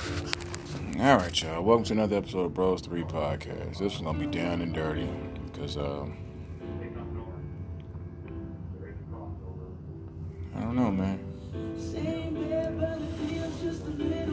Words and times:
All 0.00 1.16
right, 1.16 1.42
y'all. 1.42 1.62
Welcome 1.62 1.84
to 1.86 1.92
another 1.92 2.16
episode 2.16 2.46
of 2.46 2.54
Bros 2.54 2.80
3 2.80 3.02
Podcast. 3.02 3.78
This 3.78 3.94
is 3.94 4.00
going 4.00 4.18
to 4.18 4.26
be 4.26 4.30
down 4.30 4.62
and 4.62 4.72
dirty 4.72 5.08
because, 5.46 5.76
um, 5.76 6.16
I 10.56 10.60
don't 10.60 10.76
know, 10.76 10.90
man. 10.90 11.18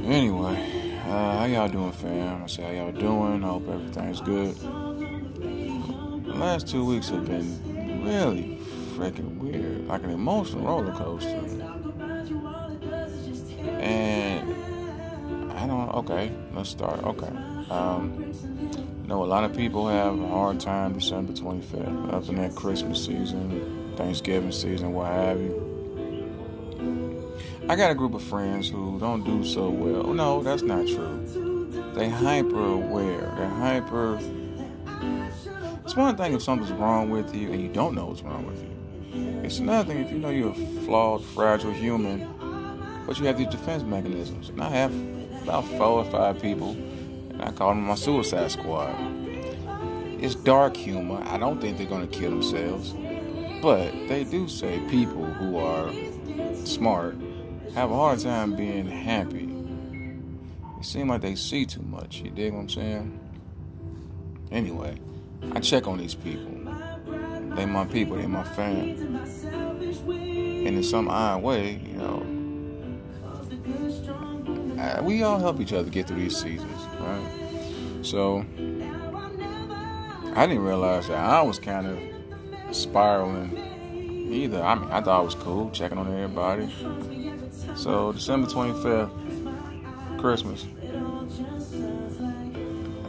Anyway, 0.06 1.00
uh, 1.06 1.38
how 1.40 1.46
y'all 1.46 1.68
doing, 1.68 1.92
fam? 1.92 2.44
I 2.44 2.48
say, 2.48 2.64
how 2.64 2.72
y'all 2.72 2.92
doing? 2.92 3.44
I 3.44 3.48
hope 3.48 3.68
everything's 3.68 4.22
good. 4.22 4.56
The 4.56 6.34
last 6.34 6.68
two 6.68 6.86
weeks 6.86 7.10
have 7.10 7.26
been 7.26 8.04
really 8.06 8.60
freaking 8.96 9.38
weird, 9.38 9.88
like 9.88 10.04
an 10.04 10.12
emotional 10.12 10.66
roller 10.66 10.94
coaster. 10.94 11.28
And 13.80 14.17
I 15.68 15.70
don't. 15.70 15.96
Okay, 15.96 16.32
let's 16.54 16.70
start. 16.70 17.04
Okay. 17.04 17.28
Um, 17.70 18.34
you 19.02 19.08
know, 19.08 19.24
a 19.24 19.26
lot 19.26 19.44
of 19.44 19.54
people 19.56 19.88
have 19.90 20.18
a 20.18 20.28
hard 20.28 20.62
time 20.62 20.94
December 20.94 21.34
25th, 21.34 22.14
up 22.14 22.30
in 22.30 22.36
that 22.36 22.56
Christmas 22.56 23.06
season, 23.06 23.94
Thanksgiving 23.98 24.54
season, 24.54 24.94
what 24.94 25.08
have 25.12 25.42
you. 25.42 25.68
I 27.68 27.76
got 27.76 27.92
a 27.92 27.96
group 27.96 28.14
of 28.14 28.24
friends 28.24 28.70
who 28.70 28.98
don't 28.98 29.26
do 29.26 29.44
so 29.44 29.70
well. 29.70 30.14
No, 30.14 30.42
that's 30.42 30.62
not 30.62 30.88
true. 30.88 31.92
They 31.94 32.08
hyper 32.08 32.66
aware. 32.66 33.34
They're 33.36 33.50
hyper. 33.50 34.20
It's 35.84 35.98
one 35.98 36.16
thing 36.16 36.34
if 36.34 36.42
something's 36.42 36.72
wrong 36.72 37.10
with 37.10 37.36
you 37.36 37.52
and 37.52 37.62
you 37.62 37.68
don't 37.68 37.94
know 37.94 38.06
what's 38.06 38.22
wrong 38.22 38.46
with 38.46 38.64
you. 38.64 39.42
It's 39.44 39.60
another 39.60 39.92
thing 39.92 40.02
if 40.02 40.12
you 40.14 40.18
know 40.18 40.30
you're 40.30 40.52
a 40.52 40.56
flawed, 40.86 41.26
fragile 41.26 41.74
human, 41.74 42.26
but 43.06 43.20
you 43.20 43.26
have 43.26 43.38
these 43.38 43.48
defense 43.48 43.84
mechanisms. 43.84 44.48
And 44.48 44.62
I 44.62 44.70
have 44.70 44.94
about 45.48 45.66
four 45.66 46.02
or 46.02 46.04
five 46.04 46.42
people, 46.42 46.72
and 47.30 47.42
I 47.42 47.52
call 47.52 47.70
them 47.70 47.84
my 47.84 47.96
suicide 47.96 48.52
squad. 48.52 48.94
It's 50.20 50.36
dark 50.36 50.76
humor. 50.76 51.24
I 51.26 51.38
don't 51.38 51.62
think 51.62 51.78
they're 51.78 51.88
to 51.88 52.08
kill 52.08 52.32
themselves, 52.32 52.94
but 53.62 53.92
they 54.10 54.26
do 54.26 54.50
say 54.50 54.82
people 54.90 55.24
who 55.24 55.58
are 55.58 55.90
smart 56.66 57.16
have 57.76 57.92
a 57.92 57.96
hard 57.96 58.20
time 58.20 58.58
being 58.58 58.88
happy. 58.88 59.50
It 60.80 60.86
seems 60.86 61.08
like 61.10 61.22
they 61.22 61.36
see 61.36 61.66
too 61.66 61.82
much. 61.84 62.20
You 62.20 62.30
dig 62.30 62.52
what 62.52 62.60
I'm 62.60 62.70
saying? 62.70 63.20
Anyway, 64.52 65.00
I 65.54 65.62
check 65.62 65.88
on 65.88 65.98
these 65.98 66.16
people. 66.16 66.56
They 67.56 67.66
my 67.66 67.86
people. 67.86 68.18
They 68.18 68.28
my 68.28 68.44
fam. 68.44 69.16
And 70.08 70.68
in 70.68 70.84
some 70.84 71.08
odd 71.08 71.42
way, 71.42 71.80
you 71.86 71.94
know, 71.94 72.37
uh, 74.80 75.02
we 75.02 75.24
all 75.24 75.40
help 75.40 75.60
each 75.60 75.74
other 75.74 75.90
get 75.90 76.08
through 76.08 76.18
these 76.18 76.38
seasons, 76.38 76.82
right? 77.00 77.24
So 78.04 78.46
I 80.36 80.46
didn't 80.46 80.64
realize 80.64 81.08
that 81.08 81.18
I 81.18 81.42
was 81.42 81.60
kind 81.60 81.88
of 81.88 82.76
spiraling 82.76 84.32
either. 84.32 84.62
I 84.62 84.76
mean, 84.76 84.90
I 84.92 85.02
thought 85.02 85.20
I 85.20 85.24
was 85.24 85.36
cool, 85.36 85.70
checking 85.72 85.98
on 85.98 86.08
everybody. 86.08 86.72
So 87.76 88.12
December 88.12 88.48
25th, 88.48 90.20
Christmas. 90.20 90.66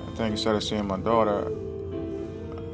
I 0.06 0.10
think 0.16 0.32
instead 0.32 0.54
of 0.54 0.64
seeing 0.64 0.86
my 0.86 0.98
daughter, 0.98 1.46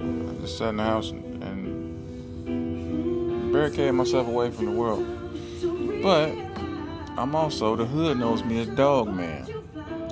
I 0.00 0.40
just 0.40 0.58
sat 0.58 0.70
in 0.70 0.76
the 0.76 0.84
house 0.84 1.10
and, 1.10 1.42
and 1.42 3.52
barricaded 3.52 3.94
myself 3.94 4.28
away 4.28 4.50
from 4.50 4.66
the 4.66 4.72
world. 4.72 5.06
But 6.02 6.53
I'm 7.16 7.36
also 7.36 7.76
the 7.76 7.84
hood 7.84 8.18
knows 8.18 8.42
me 8.42 8.60
as 8.60 8.68
Dog 8.68 9.08
Man. 9.08 9.46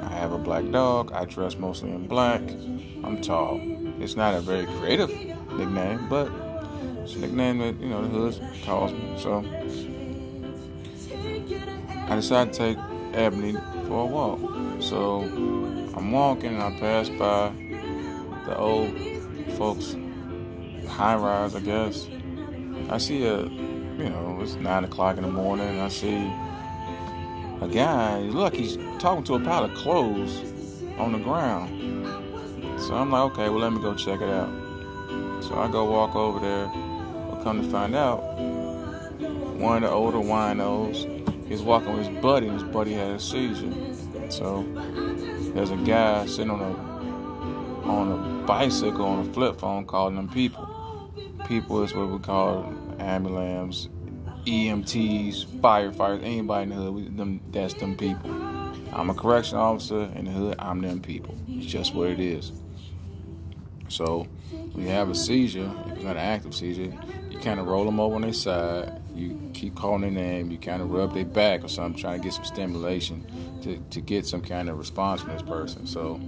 I 0.03 0.09
have 0.11 0.31
a 0.31 0.39
black 0.39 0.71
dog. 0.71 1.11
I 1.13 1.25
dress 1.25 1.57
mostly 1.57 1.91
in 1.91 2.07
black. 2.07 2.41
I'm 3.03 3.21
tall. 3.21 3.61
It's 4.01 4.15
not 4.15 4.35
a 4.35 4.41
very 4.41 4.67
creative 4.67 5.11
nickname, 5.11 6.09
but 6.09 6.31
it's 7.03 7.17
a 7.17 7.19
nickname 7.19 7.59
that 7.59 7.81
you 7.81 7.89
know 7.89 8.03
the 8.03 8.09
hood 8.09 8.41
calls 8.65 8.93
me. 8.93 9.19
So 9.19 9.45
I 12.09 12.15
decided 12.15 12.53
to 12.53 12.59
take 12.59 12.79
Ebony 13.15 13.55
for 13.89 14.03
a 14.03 14.07
walk. 14.07 14.39
So 14.81 15.23
I'm 15.23 16.13
walking 16.13 16.55
and 16.55 16.63
I 16.63 16.79
pass 16.79 17.09
by 17.09 17.53
the 18.47 18.57
old 18.57 18.97
folks 19.57 19.97
high 20.89 21.17
rise, 21.17 21.57
I 21.57 21.61
guess. 21.61 22.07
I 22.91 22.99
see 22.99 23.25
a, 23.25 23.43
you 23.43 24.09
know, 24.09 24.39
it's 24.41 24.55
nine 24.55 24.85
o'clock 24.85 25.17
in 25.17 25.25
the 25.25 25.31
morning 25.31 25.81
I 25.81 25.89
see 25.89 26.31
a 27.65 27.69
guy, 27.69 28.21
look, 28.21 28.55
he's 28.55 28.77
talking 28.99 29.25
to 29.25 29.35
a 29.35 29.41
pile 29.41 29.65
of 29.65 29.75
clothes 29.75 30.83
on 30.99 31.13
the 31.13 31.19
ground. 31.19 31.71
So 32.81 32.95
I'm 32.95 33.11
like, 33.11 33.33
okay, 33.33 33.49
well, 33.49 33.61
let 33.61 33.73
me 33.73 33.81
go 33.81 33.95
check 33.95 34.21
it 34.21 34.29
out. 34.29 34.51
So 35.45 35.59
I 35.59 35.71
go 35.71 35.85
walk 35.85 36.15
over 36.17 36.41
there. 36.41 36.67
But 37.31 37.43
come 37.43 37.63
to 37.63 37.69
find 37.69 37.95
out, 37.95 38.19
one 39.59 39.83
of 39.85 39.91
the 39.91 39.91
older 39.91 40.19
winos 40.19 41.23
He's 41.53 41.61
walking 41.61 41.93
with 41.93 42.07
his 42.07 42.23
buddy, 42.23 42.47
and 42.49 42.55
his 42.59 42.63
buddy 42.63 42.95
had 42.95 43.11
a 43.11 43.21
seizure. 43.21 43.71
So 44.31 44.63
there's 45.55 45.71
a 45.71 45.77
guy 45.77 46.25
sitting 46.25 46.51
on 46.51 46.63
a 46.63 47.87
on 47.87 48.13
a 48.13 48.47
bicycle 48.47 49.05
on 49.05 49.29
a 49.29 49.33
flip 49.35 49.59
phone 49.59 49.85
calling 49.85 50.17
them 50.17 50.31
people. 50.31 50.67
People 51.47 51.83
is 51.83 51.95
what 51.95 52.09
we 52.09 52.19
call 52.21 52.73
ambulance, 52.99 53.91
EMTs, 54.47 55.47
firefighters, 55.47 56.23
anybody 56.23 56.65
in 56.65 56.69
the 56.71 56.75
hood. 56.77 56.95
We, 56.95 57.09
them, 57.09 57.41
that's 57.51 57.75
them 57.75 57.97
people. 57.97 58.31
I'm 58.93 59.11
a 59.11 59.15
correction 59.15 59.59
officer 59.59 60.11
in 60.15 60.27
the 60.27 60.31
hood. 60.31 60.57
I'm 60.59 60.81
them 60.81 61.01
people. 61.01 61.37
It's 61.49 61.67
just 61.67 61.95
what 61.95 62.11
it 62.11 62.21
is. 62.21 62.53
So 63.89 64.27
when 64.73 64.85
you 64.85 64.91
have 64.91 65.11
a 65.11 65.15
seizure, 65.15 65.71
if 65.87 65.93
it's 65.93 66.05
not 66.05 66.17
an 66.17 66.23
active 66.23 66.55
seizure, 66.55 66.93
you 67.31 67.39
kind 67.39 67.61
of 67.61 67.67
roll 67.67 67.85
them 67.85 68.01
over 68.01 68.17
on 68.17 68.23
their 68.23 68.33
side 68.33 69.03
you 69.15 69.51
keep 69.53 69.75
calling 69.75 70.03
their 70.03 70.11
name, 70.11 70.51
you 70.51 70.59
kind 70.59 70.81
of 70.83 70.91
rub 70.91 71.15
their 71.15 71.25
back 71.25 71.65
or 71.65 71.69
something, 71.69 72.01
trying 72.01 72.21
to 72.21 72.25
get 72.25 72.33
some 72.33 72.45
stimulation 72.45 73.27
to, 73.63 73.79
to 73.91 74.01
get 74.01 74.27
some 74.27 74.41
kind 74.41 74.69
of 74.69 74.79
response 74.79 75.21
from 75.21 75.33
this 75.33 75.43
person. 75.43 75.87
So 75.87 76.21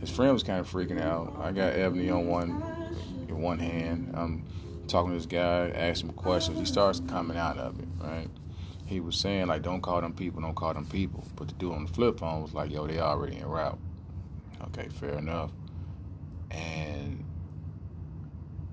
his 0.00 0.10
friend 0.10 0.32
was 0.32 0.42
kind 0.42 0.60
of 0.60 0.70
freaking 0.70 1.00
out. 1.00 1.36
I 1.40 1.52
got 1.52 1.72
Ebony 1.74 2.10
on 2.10 2.26
one 2.26 2.62
in 3.28 3.40
one 3.40 3.58
hand. 3.58 4.12
I'm 4.14 4.44
talking 4.88 5.12
to 5.12 5.16
this 5.16 5.26
guy, 5.26 5.70
asking 5.70 6.10
him 6.10 6.16
questions. 6.16 6.58
He 6.58 6.64
starts 6.64 7.00
coming 7.00 7.36
out 7.36 7.58
of 7.58 7.78
it, 7.78 7.88
right? 8.00 8.28
He 8.86 9.00
was 9.00 9.16
saying 9.16 9.46
like, 9.46 9.62
"Don't 9.62 9.82
call 9.82 10.00
them 10.00 10.14
people, 10.14 10.40
don't 10.40 10.54
call 10.54 10.74
them 10.74 10.86
people." 10.86 11.24
But 11.36 11.48
the 11.48 11.54
dude 11.54 11.72
on 11.72 11.84
the 11.84 11.92
flip 11.92 12.18
phone 12.18 12.42
was 12.42 12.54
like, 12.54 12.70
"Yo, 12.70 12.86
they 12.86 12.98
already 12.98 13.36
en 13.36 13.46
route." 13.46 13.78
Okay, 14.68 14.88
fair 14.88 15.18
enough. 15.18 15.50
And 16.50 17.24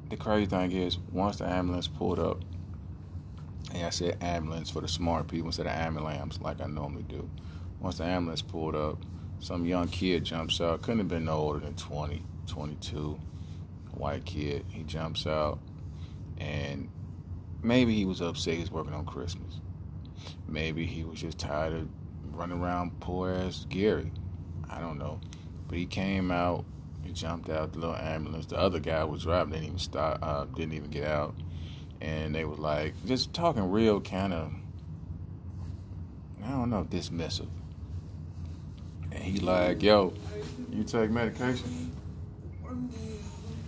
the 0.09 0.18
crazy 0.18 0.46
thing 0.46 0.72
is, 0.72 0.98
once 1.12 1.38
the 1.38 1.48
ambulance 1.48 1.88
pulled 1.88 2.20
up, 2.20 2.44
and 3.74 3.86
I 3.86 3.90
said 3.90 4.18
ambulance 4.22 4.70
for 4.70 4.82
the 4.82 4.88
smart 4.88 5.28
people 5.28 5.47
instead 5.47 5.66
of 5.66 5.74
ambulance 5.74 6.40
like 6.40 6.62
I 6.62 6.68
normally 6.68 7.03
do. 7.03 7.30
Once 7.80 7.97
the 7.97 8.06
ambulance 8.06 8.42
pulled 8.42 8.76
up, 8.76 9.00
some 9.40 9.66
young 9.66 9.90
kid 9.90 10.24
jumps 10.24 10.62
out. 10.62 10.82
Couldn't 10.82 11.00
have 11.00 11.08
been 11.09 11.26
no 11.26 11.34
older 11.34 11.59
than 11.59 11.76
20, 11.76 12.24
22. 12.47 13.20
White 13.92 14.26
kid. 14.26 14.66
He 14.70 14.84
jumps 14.84 15.28
out, 15.28 15.59
and 16.40 16.90
maybe 17.62 17.96
he 17.96 18.06
was 18.06 18.22
upset. 18.22 18.56
He's 18.56 18.72
working 18.72 18.94
on 18.94 19.06
Christmas. 19.06 19.59
Maybe 20.47 20.85
he 20.85 21.03
was 21.03 21.19
just 21.22 21.38
tired 21.38 21.73
of 21.73 21.88
running 22.31 22.59
around 22.59 23.00
poor 23.00 23.31
ass 23.31 23.66
Gary. 23.69 24.12
I 24.69 24.79
don't 24.79 24.97
know. 24.97 25.19
But 25.68 25.78
he 25.78 25.85
came 25.85 26.31
out. 26.31 26.66
He 27.03 27.12
jumped 27.12 27.50
out 27.50 27.73
the 27.73 27.79
little 27.79 27.96
ambulance. 27.96 28.47
The 28.47 28.57
other 28.57 28.79
guy 28.79 29.03
was 29.03 29.23
driving. 29.23 29.53
Didn't 29.53 29.66
even 29.66 29.79
stop. 29.79 30.19
Uh, 30.22 30.46
didn't 30.46 30.73
even 30.73 30.90
get 30.90 31.06
out 31.06 31.35
and 32.01 32.35
they 32.35 32.46
were 32.46 32.56
like 32.56 32.94
just 33.06 33.34
talking 33.34 33.72
real 33.72 34.02
kind 34.02 34.34
of 34.34 34.52
I 36.44 36.50
don't 36.50 36.69
know 36.69 36.84
dismissive. 36.84 37.47
And 39.12 39.23
he 39.23 39.40
like, 39.40 39.81
yo, 39.81 40.14
you 40.72 40.84
take 40.84 41.09
medication? 41.09 41.91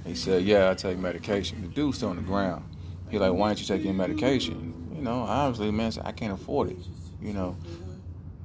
He 0.07 0.15
said, 0.15 0.44
yeah, 0.44 0.71
I 0.71 0.74
take 0.74 0.98
medication. 0.98 1.62
The 1.62 1.68
dude's 1.68 1.98
still 1.98 2.09
on 2.09 2.15
the 2.15 2.21
ground. 2.21 2.63
He 3.09 3.19
like, 3.19 3.33
why 3.33 3.50
don't 3.50 3.59
you 3.59 3.65
take 3.65 3.83
your 3.83 3.94
medication? 3.94 4.92
You 4.95 5.01
know, 5.01 5.19
obviously, 5.19 5.69
man, 5.71 5.92
said 5.92 6.06
I 6.06 6.13
can't 6.13 6.33
afford 6.33 6.71
it. 6.71 6.77
You 7.21 7.33
know, 7.33 7.57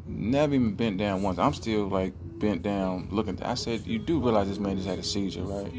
never 0.07 0.55
even 0.55 0.75
bent 0.75 0.99
down 0.99 1.23
once. 1.23 1.39
I'm 1.39 1.55
still 1.55 1.87
like 1.87 2.15
bent 2.39 2.63
down 2.63 3.09
looking. 3.11 3.41
I 3.43 3.55
said, 3.55 3.87
you 3.87 3.99
do 3.99 4.21
realize 4.21 4.49
this 4.49 4.59
man 4.59 4.77
just 4.77 4.89
had 4.89 4.99
a 4.99 5.03
seizure, 5.03 5.45
right? 5.45 5.73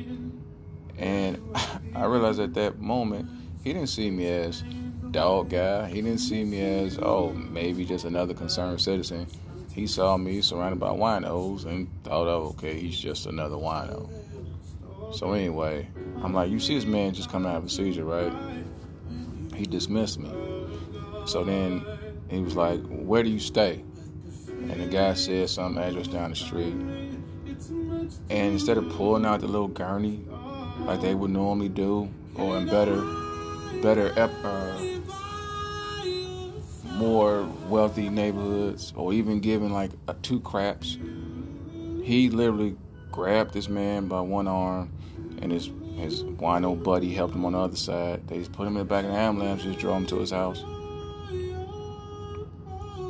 And 0.98 1.42
I 1.96 2.06
realized 2.06 2.40
at 2.40 2.54
that 2.54 2.80
moment 2.80 3.30
he 3.64 3.74
didn't 3.74 3.90
see 3.90 4.10
me 4.10 4.28
as 4.28 4.64
dog 5.12 5.50
guy. 5.50 5.88
He 5.88 6.02
didn't 6.02 6.20
see 6.20 6.44
me 6.44 6.62
as 6.62 6.98
oh 6.98 7.32
maybe 7.34 7.86
just 7.86 8.06
another 8.06 8.34
concerned 8.34 8.80
citizen. 8.82 9.28
He 9.74 9.88
saw 9.88 10.18
me 10.18 10.42
surrounded 10.42 10.80
by 10.80 10.90
winos 10.90 11.66
and 11.66 11.90
thought, 12.04 12.28
oh 12.28 12.56
okay, 12.58 12.80
he's 12.80 13.00
just 13.00 13.26
another 13.26 13.56
wino. 13.56 14.10
So 15.14 15.34
anyway, 15.34 15.88
I'm 16.22 16.34
like, 16.34 16.50
you 16.52 16.60
see 16.60 16.76
this 16.76 16.86
man 16.86 17.14
just 17.14 17.30
coming 17.30 17.50
out 17.50 17.58
of 17.58 17.66
a 17.66 17.70
seizure, 17.70 18.06
right? 18.06 18.34
He 19.56 19.66
dismissed 19.66 20.20
me. 20.20 20.32
So 21.26 21.44
then 21.44 21.86
he 22.30 22.40
was 22.40 22.56
like, 22.56 22.82
where 22.88 23.24
do 23.24 23.30
you 23.30 23.40
stay? 23.40 23.84
and 24.70 24.82
the 24.82 24.88
guy 24.88 25.14
said 25.14 25.50
some 25.50 25.78
address 25.78 26.08
down 26.08 26.30
the 26.30 26.36
street. 26.36 26.74
And 28.30 28.54
instead 28.54 28.78
of 28.78 28.90
pulling 28.90 29.26
out 29.26 29.42
the 29.42 29.48
little 29.48 29.68
gurney 29.68 30.24
like 30.80 31.02
they 31.02 31.16
would 31.16 31.32
normally 31.32 31.70
do, 31.70 32.10
or 32.36 32.58
in 32.58 32.66
better, 32.66 33.02
better, 33.82 34.14
uh, 34.18 34.80
more 36.94 37.44
wealthy 37.68 38.10
neighborhoods, 38.10 38.94
or 38.96 39.14
even 39.14 39.40
giving 39.40 39.72
like 39.72 39.92
a 40.08 40.14
two 40.16 40.40
craps, 40.40 40.98
he 42.04 42.30
literally 42.30 42.76
grabbed 43.12 43.54
this 43.54 43.68
man 43.70 44.08
by 44.08 44.22
one 44.22 44.48
arm, 44.48 44.92
and 45.44 45.52
his 45.52 45.70
his 45.98 46.24
wino 46.24 46.82
buddy 46.82 47.14
helped 47.14 47.36
him 47.36 47.46
on 47.46 47.52
the 47.52 47.60
other 47.60 47.76
side. 47.76 48.28
They 48.28 48.40
just 48.40 48.54
put 48.54 48.66
him 48.66 48.74
in 48.74 48.80
the 48.80 48.86
back 48.86 49.06
of 49.06 49.12
the 49.12 49.18
ambulance, 49.18 49.64
just 49.64 49.78
drove 49.78 49.98
him 49.98 50.06
to 50.08 50.20
his 50.20 50.32
house. 50.32 50.64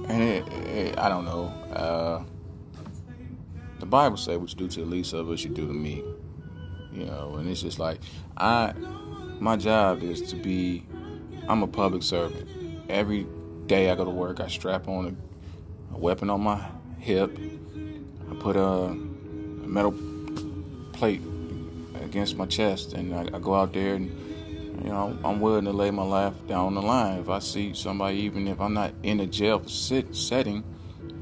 And 0.10 0.22
it, 0.22 0.48
it, 0.48 1.00
I 1.00 1.08
don't 1.08 1.24
know. 1.24 1.46
Uh, 1.72 2.24
the 3.80 3.86
Bible 3.86 4.18
says 4.18 4.38
what 4.38 4.50
you 4.50 4.58
do 4.58 4.68
to 4.68 4.80
the 4.82 4.86
least 4.86 5.14
of 5.14 5.30
us, 5.30 5.44
you 5.44 5.50
do 5.50 5.66
to 5.66 5.74
me. 5.74 6.04
You 6.92 7.06
know, 7.06 7.36
and 7.36 7.48
it's 7.50 7.62
just 7.62 7.80
like 7.80 8.02
I, 8.36 8.74
my 9.40 9.56
job 9.56 10.04
is 10.04 10.22
to 10.32 10.36
be. 10.36 10.86
I'm 11.48 11.62
a 11.62 11.68
public 11.68 12.04
servant. 12.04 12.50
Every 12.90 13.28
day 13.68 13.90
I 13.90 13.96
go 13.96 14.06
to 14.06 14.12
work, 14.12 14.40
I 14.40 14.48
strap 14.48 14.88
on 14.88 15.18
a, 15.92 15.96
a 15.96 15.98
weapon 15.98 16.30
on 16.30 16.42
my 16.42 16.66
hip. 17.00 17.38
I 18.30 18.36
put 18.36 18.56
a, 18.56 18.62
a 18.64 18.96
metal 18.96 19.94
plate 20.94 21.22
against 22.04 22.38
my 22.38 22.46
chest, 22.46 22.94
and 22.94 23.14
I, 23.14 23.22
I, 23.36 23.40
go 23.40 23.56
out 23.56 23.74
there 23.74 23.96
and 23.96 24.10
you 24.84 24.90
know 24.90 25.18
I'm 25.24 25.40
willing 25.40 25.66
to 25.66 25.72
lay 25.72 25.92
my 25.92 26.04
life 26.04 26.34
down 26.48 26.68
on 26.68 26.76
the 26.76 26.82
line. 26.82 27.20
If 27.20 27.30
I 27.30 27.40
see 27.40 27.74
somebody, 27.74 28.18
even 28.18 28.48
if 28.48 28.60
I'm 28.60 28.74
not 28.74 28.94
in 29.04 29.20
a 29.20 29.26
jail 29.26 29.66
sit, 29.68 30.16
setting, 30.16 30.64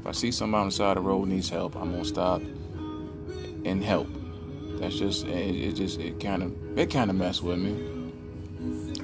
if 0.00 0.06
I 0.06 0.12
see 0.12 0.32
somebody 0.32 0.62
on 0.62 0.68
the 0.68 0.72
side 0.72 0.96
of 0.96 1.04
the 1.04 1.08
road 1.08 1.28
needs 1.28 1.48
help, 1.48 1.76
I'm 1.76 1.92
gonna 1.92 2.04
stop 2.04 2.42
and 3.64 3.82
help. 3.82 4.08
That's 4.78 4.98
just 4.98 5.26
it, 5.26 5.54
it 5.54 5.72
just 5.74 6.00
it 6.00 6.20
kind 6.20 6.42
of 6.42 6.78
it 6.78 6.90
kind 6.90 7.10
of 7.10 7.16
messed 7.16 7.42
with 7.42 7.58
me. 7.58 7.72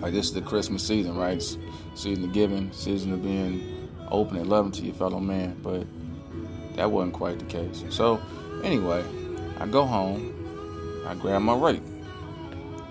Like 0.00 0.12
this 0.12 0.26
is 0.26 0.32
the 0.32 0.42
Christmas 0.42 0.86
season, 0.86 1.16
right? 1.16 1.36
It's 1.36 1.56
season 1.94 2.24
of 2.24 2.32
giving, 2.32 2.72
season 2.72 3.12
of 3.12 3.22
being 3.22 3.88
open 4.10 4.36
and 4.36 4.48
loving 4.48 4.72
to 4.72 4.82
your 4.82 4.94
fellow 4.94 5.20
man, 5.20 5.56
but 5.62 5.86
that 6.76 6.90
wasn't 6.90 7.14
quite 7.14 7.38
the 7.38 7.44
case. 7.44 7.84
So 7.90 8.20
anyway, 8.62 9.04
I 9.58 9.66
go 9.66 9.84
home 9.84 10.34
I 11.08 11.14
grab 11.14 11.40
my 11.40 11.56
rake. 11.56 11.82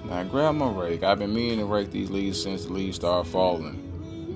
I 0.09 0.23
grab 0.23 0.55
my 0.55 0.71
rake. 0.71 1.03
I've 1.03 1.19
been 1.19 1.35
meaning 1.35 1.59
to 1.59 1.65
rake 1.65 1.91
these 1.91 2.09
leaves 2.09 2.41
since 2.41 2.65
the 2.65 2.73
leaves 2.73 2.95
started 2.95 3.29
falling. 3.29 3.83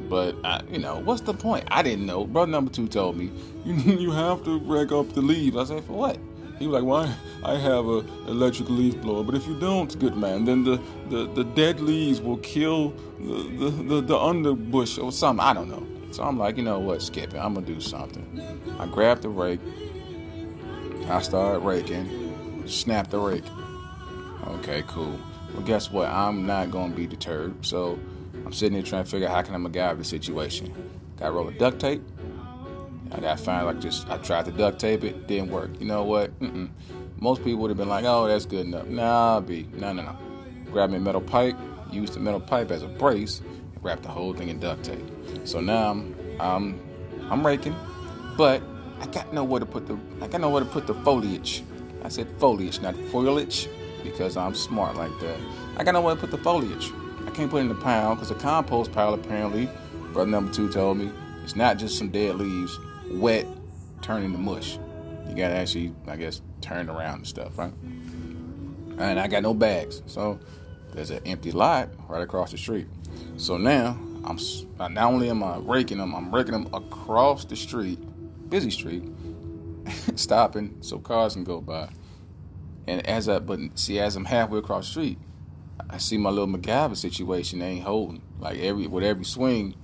But 0.07 0.35
I, 0.43 0.61
you 0.69 0.77
know, 0.77 0.99
what's 0.99 1.21
the 1.21 1.33
point? 1.33 1.63
I 1.71 1.81
didn't 1.81 2.05
know. 2.05 2.25
Brother 2.25 2.51
number 2.51 2.71
two 2.71 2.87
told 2.87 3.17
me 3.17 3.31
you 3.65 3.73
you 3.73 4.11
have 4.11 4.43
to 4.43 4.59
rake 4.59 4.91
up 4.91 5.13
the 5.13 5.21
leaves. 5.21 5.57
I 5.57 5.63
said 5.63 5.83
for 5.83 5.93
what? 5.93 6.19
He 6.59 6.67
was 6.67 6.79
like, 6.79 6.87
"Well, 6.87 7.17
I 7.43 7.57
have 7.57 7.87
a 7.87 8.05
electric 8.29 8.69
leaf 8.69 9.01
blower, 9.01 9.23
but 9.23 9.33
if 9.33 9.47
you 9.47 9.59
don't, 9.59 9.97
good 9.97 10.15
man, 10.15 10.45
then 10.45 10.63
the, 10.63 10.79
the, 11.09 11.25
the 11.33 11.43
dead 11.43 11.79
leaves 11.79 12.21
will 12.21 12.37
kill 12.37 12.89
the, 13.19 13.49
the, 13.57 13.69
the, 13.71 14.01
the 14.01 14.15
underbush 14.15 15.03
or 15.03 15.11
something. 15.11 15.43
I 15.43 15.53
don't 15.53 15.69
know." 15.69 15.87
So 16.11 16.21
I'm 16.21 16.37
like, 16.37 16.57
you 16.57 16.63
know 16.63 16.77
what, 16.77 17.01
skip. 17.01 17.33
I'm 17.33 17.55
gonna 17.55 17.65
do 17.65 17.81
something. 17.81 18.61
I 18.77 18.85
grabbed 18.85 19.23
the 19.23 19.29
rake. 19.29 19.61
I 21.07 21.19
started 21.23 21.61
raking. 21.61 22.67
Snap 22.67 23.09
the 23.09 23.17
rake. 23.17 23.45
Okay, 24.47 24.83
cool. 24.87 25.19
Well, 25.53 25.63
guess 25.63 25.91
what? 25.91 26.09
I'm 26.09 26.45
not 26.45 26.71
going 26.71 26.91
to 26.91 26.97
be 26.97 27.07
deterred. 27.07 27.65
So 27.65 27.99
I'm 28.45 28.53
sitting 28.53 28.73
here 28.73 28.83
trying 28.83 29.03
to 29.03 29.09
figure 29.09 29.27
out 29.27 29.35
how 29.35 29.41
can 29.41 29.55
I 29.55 29.69
MacGyver 29.69 29.97
the 29.97 30.03
situation. 30.03 30.73
Got 31.17 31.27
to 31.27 31.31
roll 31.31 31.47
of 31.47 31.57
duct 31.57 31.79
tape. 31.79 32.01
I 33.11 33.19
got 33.19 33.39
find 33.39 33.65
like 33.65 33.79
just 33.81 34.09
I 34.09 34.17
tried 34.17 34.45
to 34.45 34.51
duct 34.51 34.79
tape 34.79 35.03
it, 35.03 35.27
didn't 35.27 35.51
work. 35.51 35.69
You 35.79 35.85
know 35.85 36.03
what? 36.03 36.37
Mm-mm. 36.39 36.69
Most 37.17 37.43
people 37.43 37.59
would 37.61 37.69
have 37.69 37.77
been 37.77 37.89
like, 37.89 38.05
"Oh, 38.05 38.25
that's 38.25 38.45
good 38.45 38.65
enough." 38.65 38.87
Nah, 38.87 39.41
be 39.41 39.67
no, 39.73 39.91
no, 39.91 40.01
no. 40.03 40.17
Grab 40.71 40.91
me 40.91 40.95
a 40.95 40.99
metal 41.01 41.19
pipe, 41.19 41.57
use 41.91 42.11
the 42.11 42.21
metal 42.21 42.39
pipe 42.39 42.71
as 42.71 42.83
a 42.83 42.87
brace, 42.87 43.41
wrap 43.81 44.01
the 44.01 44.07
whole 44.07 44.33
thing 44.33 44.47
in 44.47 44.61
duct 44.61 44.85
tape. 44.85 45.05
So 45.43 45.59
now 45.59 45.91
I'm 45.91 46.15
I'm 46.39 46.81
I'm 47.29 47.45
raking, 47.45 47.75
but 48.37 48.63
I 49.01 49.07
got 49.07 49.33
nowhere 49.33 49.59
to 49.59 49.65
put 49.65 49.87
the 49.87 49.97
I 50.21 50.27
got 50.27 50.39
nowhere 50.39 50.63
to 50.63 50.69
put 50.69 50.87
the 50.87 50.93
foliage. 50.93 51.63
I 52.03 52.07
said 52.07 52.27
foliage, 52.39 52.79
not 52.79 52.95
foliage 53.11 53.67
because 54.03 54.37
I'm 54.37 54.53
smart 54.53 54.95
like 54.95 55.17
that. 55.19 55.37
I 55.77 55.83
got 55.83 55.93
nowhere 55.93 56.15
to 56.15 56.21
put 56.21 56.31
the 56.31 56.37
foliage. 56.37 56.91
I 57.25 57.31
can't 57.31 57.49
put 57.49 57.57
it 57.57 57.61
in 57.61 57.69
the 57.69 57.75
pound 57.75 58.17
because 58.17 58.29
the 58.29 58.35
compost 58.35 58.91
pile 58.91 59.13
apparently, 59.13 59.69
brother 60.13 60.29
number 60.29 60.51
two 60.51 60.71
told 60.71 60.97
me, 60.97 61.11
it's 61.43 61.55
not 61.55 61.77
just 61.77 61.97
some 61.97 62.09
dead 62.09 62.35
leaves, 62.35 62.77
wet, 63.09 63.45
turning 64.01 64.31
to 64.31 64.37
mush. 64.37 64.77
You 65.27 65.35
gotta 65.35 65.55
actually, 65.55 65.93
I 66.07 66.17
guess, 66.17 66.41
turn 66.61 66.89
around 66.89 67.15
and 67.19 67.27
stuff, 67.27 67.57
right? 67.57 67.73
And 68.97 69.19
I 69.19 69.27
got 69.27 69.43
no 69.43 69.53
bags, 69.53 70.01
so 70.05 70.39
there's 70.93 71.09
an 71.09 71.21
empty 71.25 71.51
lot 71.51 71.89
right 72.07 72.21
across 72.21 72.51
the 72.51 72.57
street. 72.57 72.87
So 73.37 73.57
now 73.57 73.97
I'm 74.23 74.37
not 74.77 74.97
only 74.97 75.29
am 75.29 75.43
I 75.43 75.57
raking 75.57 75.97
them, 75.97 76.13
I'm 76.13 76.33
raking 76.33 76.53
them 76.53 76.73
across 76.73 77.45
the 77.45 77.55
street, 77.55 77.99
busy 78.49 78.69
street, 78.69 79.03
stopping 80.15 80.77
so 80.81 80.99
cars 80.99 81.33
can 81.33 81.43
go 81.43 81.61
by. 81.61 81.89
And 82.91 83.07
as 83.07 83.29
I, 83.29 83.39
but 83.39 83.59
see, 83.75 83.99
as 83.99 84.17
I'm 84.17 84.25
halfway 84.25 84.59
across 84.59 84.87
the 84.87 84.91
street, 84.91 85.17
I 85.89 85.97
see 85.97 86.17
my 86.17 86.29
little 86.29 86.47
MacGyver 86.47 86.97
situation 86.97 87.61
ain't 87.61 87.85
holding. 87.85 88.21
Like 88.37 88.59
every 88.59 88.85
with 88.85 89.05
every 89.05 89.23
swing, 89.23 89.75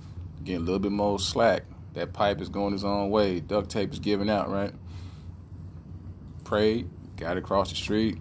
getting 0.44 0.60
a 0.60 0.64
little 0.64 0.78
bit 0.78 0.92
more 0.92 1.18
slack. 1.18 1.64
That 1.94 2.12
pipe 2.12 2.42
is 2.42 2.50
going 2.50 2.74
its 2.74 2.84
own 2.84 3.08
way. 3.08 3.40
Duct 3.40 3.70
tape 3.70 3.94
is 3.94 3.98
giving 3.98 4.28
out, 4.28 4.50
right? 4.50 4.74
Prayed, 6.44 6.90
got 7.16 7.38
across 7.38 7.70
the 7.70 7.76
street, 7.76 8.18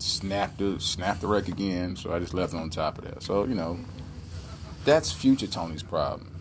snapped 0.00 0.58
the 0.58 0.80
snapped 0.80 1.20
the 1.20 1.28
wreck 1.28 1.46
again. 1.46 1.94
So 1.94 2.12
I 2.12 2.18
just 2.18 2.34
left 2.34 2.54
it 2.54 2.56
on 2.56 2.70
top 2.70 2.98
of 2.98 3.04
that. 3.04 3.22
So 3.22 3.44
you 3.44 3.54
know, 3.54 3.78
that's 4.84 5.12
future 5.12 5.46
Tony's 5.46 5.84
problem. 5.84 6.32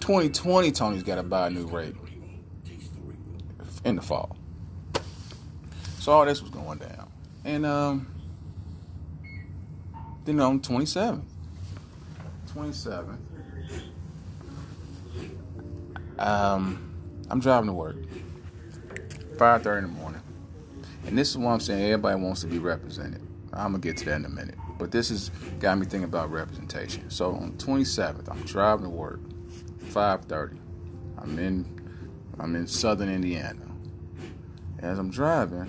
2020 0.00 0.72
Tony's 0.72 1.02
got 1.02 1.16
to 1.16 1.22
buy 1.22 1.48
a 1.48 1.50
new 1.50 1.66
rake 1.66 1.96
in 3.84 3.96
the 3.96 4.02
fall. 4.02 4.39
So 6.00 6.12
all 6.12 6.24
this 6.24 6.40
was 6.40 6.50
going 6.50 6.78
down. 6.78 7.12
And 7.44 7.66
um, 7.66 8.06
then 10.24 10.40
on 10.40 10.60
27th, 10.60 11.20
27th, 12.54 13.18
um, 16.18 16.94
I'm 17.28 17.38
driving 17.40 17.66
to 17.66 17.74
work, 17.74 17.96
5:30 19.36 19.76
in 19.76 19.84
the 19.84 19.88
morning, 19.90 20.22
and 21.06 21.18
this 21.18 21.28
is 21.28 21.36
what 21.36 21.50
I'm 21.50 21.60
saying. 21.60 21.84
Everybody 21.84 22.22
wants 22.22 22.40
to 22.40 22.46
be 22.46 22.58
represented. 22.58 23.20
I'm 23.52 23.72
gonna 23.72 23.80
get 23.80 23.98
to 23.98 24.06
that 24.06 24.16
in 24.16 24.24
a 24.24 24.30
minute, 24.30 24.56
but 24.78 24.90
this 24.90 25.10
has 25.10 25.30
got 25.58 25.76
me 25.76 25.84
thinking 25.84 26.04
about 26.04 26.30
representation. 26.30 27.10
So 27.10 27.34
on 27.34 27.52
27th, 27.58 28.26
I'm 28.30 28.40
driving 28.44 28.84
to 28.84 28.90
work, 28.90 29.20
5:30. 29.90 30.58
I'm 31.18 31.38
in, 31.38 31.66
I'm 32.38 32.56
in 32.56 32.66
Southern 32.66 33.10
Indiana. 33.10 33.66
As 34.78 34.98
I'm 34.98 35.10
driving, 35.10 35.68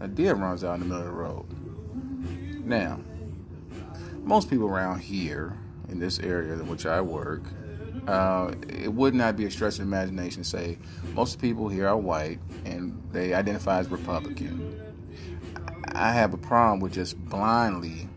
a 0.00 0.08
deer 0.08 0.34
runs 0.34 0.64
out 0.64 0.74
in 0.74 0.80
the 0.80 0.86
middle 0.86 1.02
of 1.02 1.06
the 1.06 1.12
road. 1.12 2.66
Now, 2.66 3.00
most 4.22 4.50
people 4.50 4.66
around 4.66 5.00
here 5.00 5.56
in 5.88 5.98
this 5.98 6.18
area 6.18 6.54
in 6.54 6.66
which 6.66 6.84
I 6.84 7.00
work, 7.00 7.42
uh, 8.06 8.54
it 8.68 8.92
would 8.92 9.14
not 9.14 9.36
be 9.36 9.46
a 9.46 9.50
stretch 9.50 9.78
of 9.78 9.82
imagination 9.82 10.42
to 10.42 10.48
say 10.48 10.78
most 11.14 11.40
people 11.40 11.68
here 11.68 11.88
are 11.88 11.96
white 11.96 12.40
and 12.64 13.00
they 13.12 13.34
identify 13.34 13.78
as 13.78 13.88
Republican. 13.88 14.82
I 15.92 16.12
have 16.12 16.34
a 16.34 16.38
problem 16.38 16.80
with 16.80 16.92
just 16.92 17.18
blindly 17.26 18.08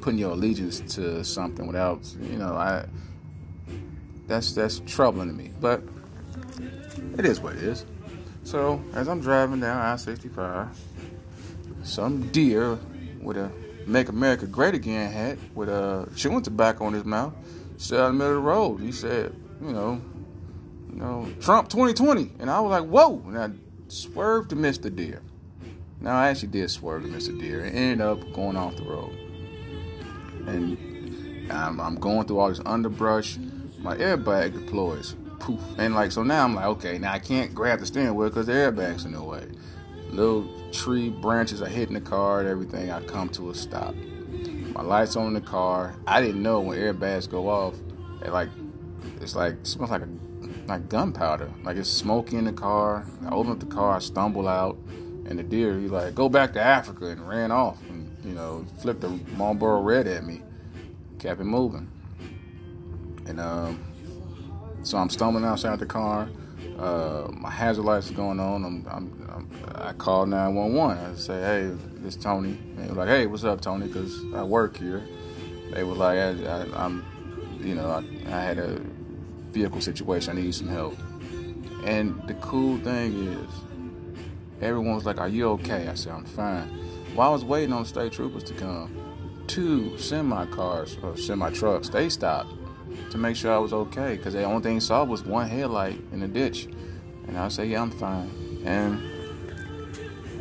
putting 0.00 0.18
your 0.18 0.30
allegiance 0.30 0.80
to 0.94 1.22
something 1.24 1.66
without, 1.66 2.00
you 2.20 2.38
know, 2.38 2.54
I 2.54 2.86
that's 4.26 4.52
that's 4.52 4.80
troubling 4.86 5.28
to 5.28 5.34
me. 5.34 5.50
But 5.60 5.82
it 7.18 7.24
is 7.24 7.40
what 7.40 7.56
it 7.56 7.62
is. 7.62 7.84
So 8.44 8.82
as 8.94 9.08
I'm 9.08 9.20
driving 9.20 9.60
down 9.60 9.76
I-65, 9.76 10.68
some 11.84 12.28
deer 12.28 12.78
with 13.20 13.36
a 13.36 13.50
"Make 13.86 14.08
America 14.08 14.46
Great 14.46 14.74
Again" 14.74 15.12
hat 15.12 15.38
with 15.54 15.68
a 15.68 16.08
chewing 16.16 16.42
tobacco 16.42 16.88
in 16.88 16.94
his 16.94 17.04
mouth 17.04 17.34
sat 17.76 18.00
in 18.00 18.06
the 18.06 18.12
middle 18.12 18.38
of 18.38 18.42
the 18.42 18.48
road. 18.48 18.80
He 18.80 18.92
said, 18.92 19.34
"You 19.60 19.72
know, 19.72 20.00
you 20.90 20.96
know, 20.96 21.28
Trump 21.40 21.68
2020," 21.68 22.32
and 22.38 22.50
I 22.50 22.60
was 22.60 22.70
like, 22.70 22.88
"Whoa!" 22.88 23.22
And 23.26 23.38
I 23.38 23.50
swerved 23.88 24.50
to 24.50 24.56
miss 24.56 24.78
the 24.78 24.90
deer. 24.90 25.22
Now 26.00 26.16
I 26.16 26.28
actually 26.28 26.48
did 26.48 26.70
swerve 26.70 27.02
to 27.02 27.08
miss 27.08 27.26
the 27.26 27.32
deer 27.32 27.64
and 27.64 27.76
ended 27.76 28.00
up 28.00 28.32
going 28.32 28.56
off 28.56 28.76
the 28.76 28.84
road. 28.84 29.12
And 30.46 31.50
I'm, 31.50 31.80
I'm 31.80 31.96
going 31.96 32.26
through 32.26 32.38
all 32.38 32.48
this 32.48 32.60
underbrush. 32.64 33.36
My 33.78 33.96
airbag 33.96 34.52
deploys 34.52 35.14
poof. 35.38 35.60
And 35.78 35.94
like, 35.94 36.12
so 36.12 36.22
now 36.22 36.44
I'm 36.44 36.54
like, 36.54 36.66
okay, 36.66 36.98
now 36.98 37.12
I 37.12 37.18
can't 37.18 37.54
grab 37.54 37.80
the 37.80 37.86
steering 37.86 38.14
wheel 38.14 38.28
because 38.28 38.46
the 38.46 38.52
airbag's 38.52 39.04
in 39.04 39.12
the 39.12 39.22
way. 39.22 39.46
Little 40.10 40.48
tree 40.70 41.10
branches 41.10 41.62
are 41.62 41.68
hitting 41.68 41.94
the 41.94 42.00
car 42.00 42.40
and 42.40 42.48
everything. 42.48 42.90
I 42.90 43.02
come 43.02 43.28
to 43.30 43.50
a 43.50 43.54
stop. 43.54 43.94
My 44.74 44.82
lights 44.82 45.16
on 45.16 45.34
the 45.34 45.40
car. 45.40 45.94
I 46.06 46.20
didn't 46.20 46.42
know 46.42 46.60
when 46.60 46.78
airbags 46.78 47.28
go 47.28 47.48
off, 47.48 47.74
it 48.22 48.32
like, 48.32 48.48
it's 49.20 49.34
like, 49.34 49.54
it 49.54 49.66
smells 49.66 49.90
like 49.90 50.02
a 50.02 50.08
like 50.68 50.88
gunpowder. 50.88 51.50
Like 51.64 51.76
it's 51.76 51.90
smoky 51.90 52.36
in 52.36 52.44
the 52.44 52.52
car. 52.52 53.06
I 53.26 53.30
open 53.30 53.52
up 53.52 53.60
the 53.60 53.66
car, 53.66 53.96
I 53.96 53.98
stumble 53.98 54.46
out, 54.46 54.76
and 55.26 55.38
the 55.38 55.42
deer, 55.42 55.78
he 55.78 55.88
like, 55.88 56.14
go 56.14 56.28
back 56.28 56.52
to 56.54 56.60
Africa 56.60 57.06
and 57.06 57.26
ran 57.28 57.50
off 57.50 57.80
and, 57.88 58.16
you 58.24 58.32
know, 58.32 58.64
flipped 58.78 59.00
the 59.00 59.08
Marlboro 59.36 59.80
red 59.80 60.06
at 60.06 60.24
me. 60.24 60.42
Kept 61.18 61.40
it 61.40 61.44
moving. 61.44 61.90
And 63.26 63.40
um, 63.40 63.82
so 64.88 64.96
I'm 64.96 65.10
stumbling 65.10 65.44
outside 65.44 65.78
the 65.78 65.86
car. 65.86 66.30
Uh, 66.78 67.28
my 67.32 67.50
hazard 67.50 67.84
lights 67.84 68.06
is 68.06 68.12
going 68.12 68.40
on. 68.40 68.64
I'm, 68.64 68.86
I'm, 68.90 69.28
I'm, 69.28 69.50
i 69.74 69.92
call 69.92 70.24
911. 70.24 71.04
I 71.04 71.14
say, 71.14 71.40
hey, 71.40 71.76
this 71.96 72.16
Tony. 72.16 72.52
And 72.52 72.78
they 72.78 72.88
were 72.88 72.94
like, 72.94 73.08
hey, 73.08 73.26
what's 73.26 73.44
up, 73.44 73.60
Tony? 73.60 73.86
Because 73.86 74.18
I 74.34 74.42
work 74.42 74.78
here. 74.78 75.06
They 75.72 75.84
were 75.84 75.94
like, 75.94 76.16
I, 76.16 76.84
am 76.86 77.04
you 77.60 77.74
know, 77.74 77.90
I, 77.90 77.98
I 78.34 78.40
had 78.40 78.58
a 78.58 78.80
vehicle 79.50 79.82
situation. 79.82 80.38
I 80.38 80.40
need 80.40 80.54
some 80.54 80.68
help. 80.68 80.96
And 81.84 82.26
the 82.26 82.34
cool 82.34 82.78
thing 82.78 83.28
is, 83.28 83.50
everyone 84.62 84.94
was 84.94 85.04
like, 85.04 85.20
Are 85.20 85.28
you 85.28 85.50
okay? 85.50 85.88
I 85.88 85.94
said, 85.94 86.14
I'm 86.14 86.24
fine. 86.24 86.66
While 87.14 87.28
I 87.28 87.32
was 87.32 87.44
waiting 87.44 87.74
on 87.74 87.82
the 87.82 87.88
state 87.88 88.12
troopers 88.12 88.44
to 88.44 88.54
come, 88.54 89.44
two 89.48 89.98
semi 89.98 90.46
cars 90.46 90.96
or 91.02 91.14
semi 91.18 91.50
trucks, 91.50 91.90
they 91.90 92.08
stopped 92.08 92.57
to 93.10 93.18
make 93.18 93.36
sure 93.36 93.52
I 93.52 93.58
was 93.58 93.72
okay 93.72 94.16
because 94.16 94.34
the 94.34 94.44
only 94.44 94.62
thing 94.62 94.74
he 94.74 94.80
saw 94.80 95.04
was 95.04 95.22
one 95.24 95.48
headlight 95.48 95.98
in 96.12 96.20
the 96.20 96.28
ditch. 96.28 96.68
And 97.26 97.36
I 97.36 97.48
said, 97.48 97.68
Yeah, 97.68 97.82
I'm 97.82 97.90
fine. 97.90 98.30
And, 98.64 99.00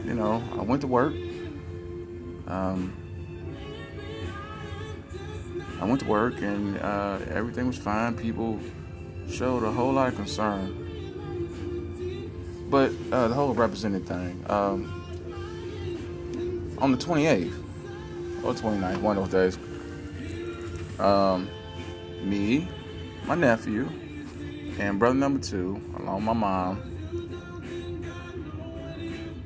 you 0.06 0.14
know, 0.14 0.44
I 0.58 0.62
went 0.62 0.82
to 0.82 0.88
work. 0.88 1.14
Um, 2.48 2.94
I 5.80 5.86
went 5.86 6.00
to 6.00 6.08
work 6.08 6.42
and 6.42 6.78
uh, 6.80 7.20
everything 7.30 7.68
was 7.68 7.78
fine. 7.78 8.16
People 8.16 8.60
showed 9.30 9.64
a 9.64 9.72
whole 9.72 9.94
lot 9.94 10.08
of 10.08 10.16
concern. 10.16 10.84
But 12.70 12.92
uh, 13.12 13.28
the 13.28 13.34
whole 13.34 13.54
represented 13.54 14.06
thing, 14.06 14.44
um, 14.50 14.94
on 16.80 16.92
the 16.92 16.98
28th 16.98 17.54
or 18.44 18.54
29th, 18.54 19.02
one 19.02 19.18
of 19.18 19.32
those 19.32 19.56
days, 19.56 21.00
um, 21.00 21.50
me, 22.22 22.68
my 23.26 23.36
nephew, 23.36 23.90
and 24.80 25.00
brother 25.00 25.16
number 25.16 25.40
two, 25.40 25.82
along 25.98 26.16
with 26.16 26.26
my 26.26 26.34
mom, 26.34 26.82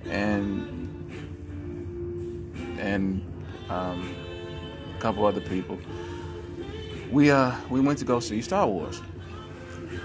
and 0.05 0.67
and 2.79 3.21
um, 3.69 4.15
a 4.95 5.01
couple 5.01 5.25
other 5.25 5.41
people, 5.41 5.79
we 7.11 7.31
uh 7.31 7.53
we 7.69 7.79
went 7.79 7.99
to 7.99 8.05
go 8.05 8.19
see 8.19 8.41
Star 8.41 8.67
Wars. 8.67 9.01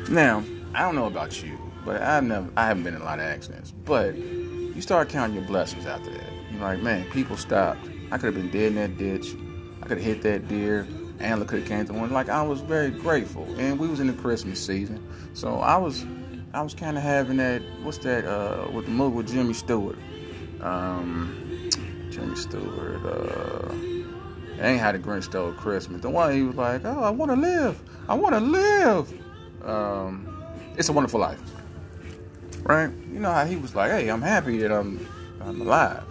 Now, 0.08 0.44
I 0.74 0.82
don't 0.82 0.94
know 0.94 1.06
about 1.06 1.42
you, 1.42 1.58
but 1.84 2.02
I've 2.02 2.22
never, 2.24 2.48
I 2.56 2.66
haven't 2.66 2.84
been 2.84 2.94
in 2.94 3.00
a 3.00 3.04
lot 3.04 3.18
of 3.18 3.24
accidents. 3.24 3.72
But 3.84 4.14
you 4.16 4.80
start 4.80 5.08
counting 5.08 5.36
your 5.36 5.46
blessings 5.46 5.86
after 5.86 6.10
that. 6.10 6.32
You're 6.50 6.60
like, 6.60 6.80
man, 6.82 7.10
people 7.10 7.36
stopped. 7.36 7.80
I 8.12 8.18
could 8.18 8.26
have 8.26 8.34
been 8.34 8.50
dead 8.50 8.68
in 8.68 8.74
that 8.76 8.98
ditch. 8.98 9.34
I 9.82 9.86
could 9.86 9.98
have 9.98 10.06
hit 10.06 10.22
that 10.22 10.48
deer. 10.48 10.86
Antler 11.20 11.46
could 11.46 11.60
have 11.60 11.68
came 11.68 11.86
to 11.86 11.92
one. 11.92 12.10
Like 12.10 12.28
I 12.28 12.42
was 12.42 12.60
very 12.60 12.90
grateful, 12.90 13.44
and 13.58 13.78
we 13.78 13.88
was 13.88 14.00
in 14.00 14.06
the 14.06 14.12
Christmas 14.12 14.64
season, 14.64 15.06
so 15.34 15.60
I 15.60 15.76
was, 15.76 16.04
I 16.52 16.62
was 16.62 16.74
kind 16.74 16.96
of 16.96 17.02
having 17.02 17.38
that. 17.38 17.62
What's 17.82 17.98
that? 17.98 18.24
Uh, 18.24 18.70
with 18.70 18.86
the 18.86 18.90
movie 18.90 19.16
with 19.16 19.28
Jimmy 19.28 19.54
Stewart. 19.54 19.98
Um, 20.60 21.70
Jimmy 22.10 22.36
Stewart. 22.36 23.04
Uh, 23.04 23.74
ain't 24.60 24.80
how 24.80 24.92
the 24.92 24.98
Grinch 24.98 25.24
stole 25.24 25.52
Christmas. 25.52 26.00
The 26.00 26.10
one 26.10 26.32
he 26.32 26.42
was 26.42 26.56
like, 26.56 26.84
oh, 26.84 27.02
I 27.02 27.10
want 27.10 27.30
to 27.30 27.36
live. 27.36 27.80
I 28.08 28.14
want 28.14 28.34
to 28.34 28.40
live 28.40 29.12
um, 29.64 30.26
It's 30.76 30.88
a 30.88 30.92
Wonderful 30.92 31.20
Life. 31.20 31.40
Right? 32.62 32.90
You 33.12 33.20
know 33.20 33.32
how 33.32 33.44
he 33.44 33.56
was 33.56 33.74
like, 33.74 33.90
hey, 33.90 34.08
I'm 34.08 34.22
happy 34.22 34.58
that 34.58 34.72
I'm, 34.72 35.06
I'm 35.40 35.60
alive. 35.60 36.04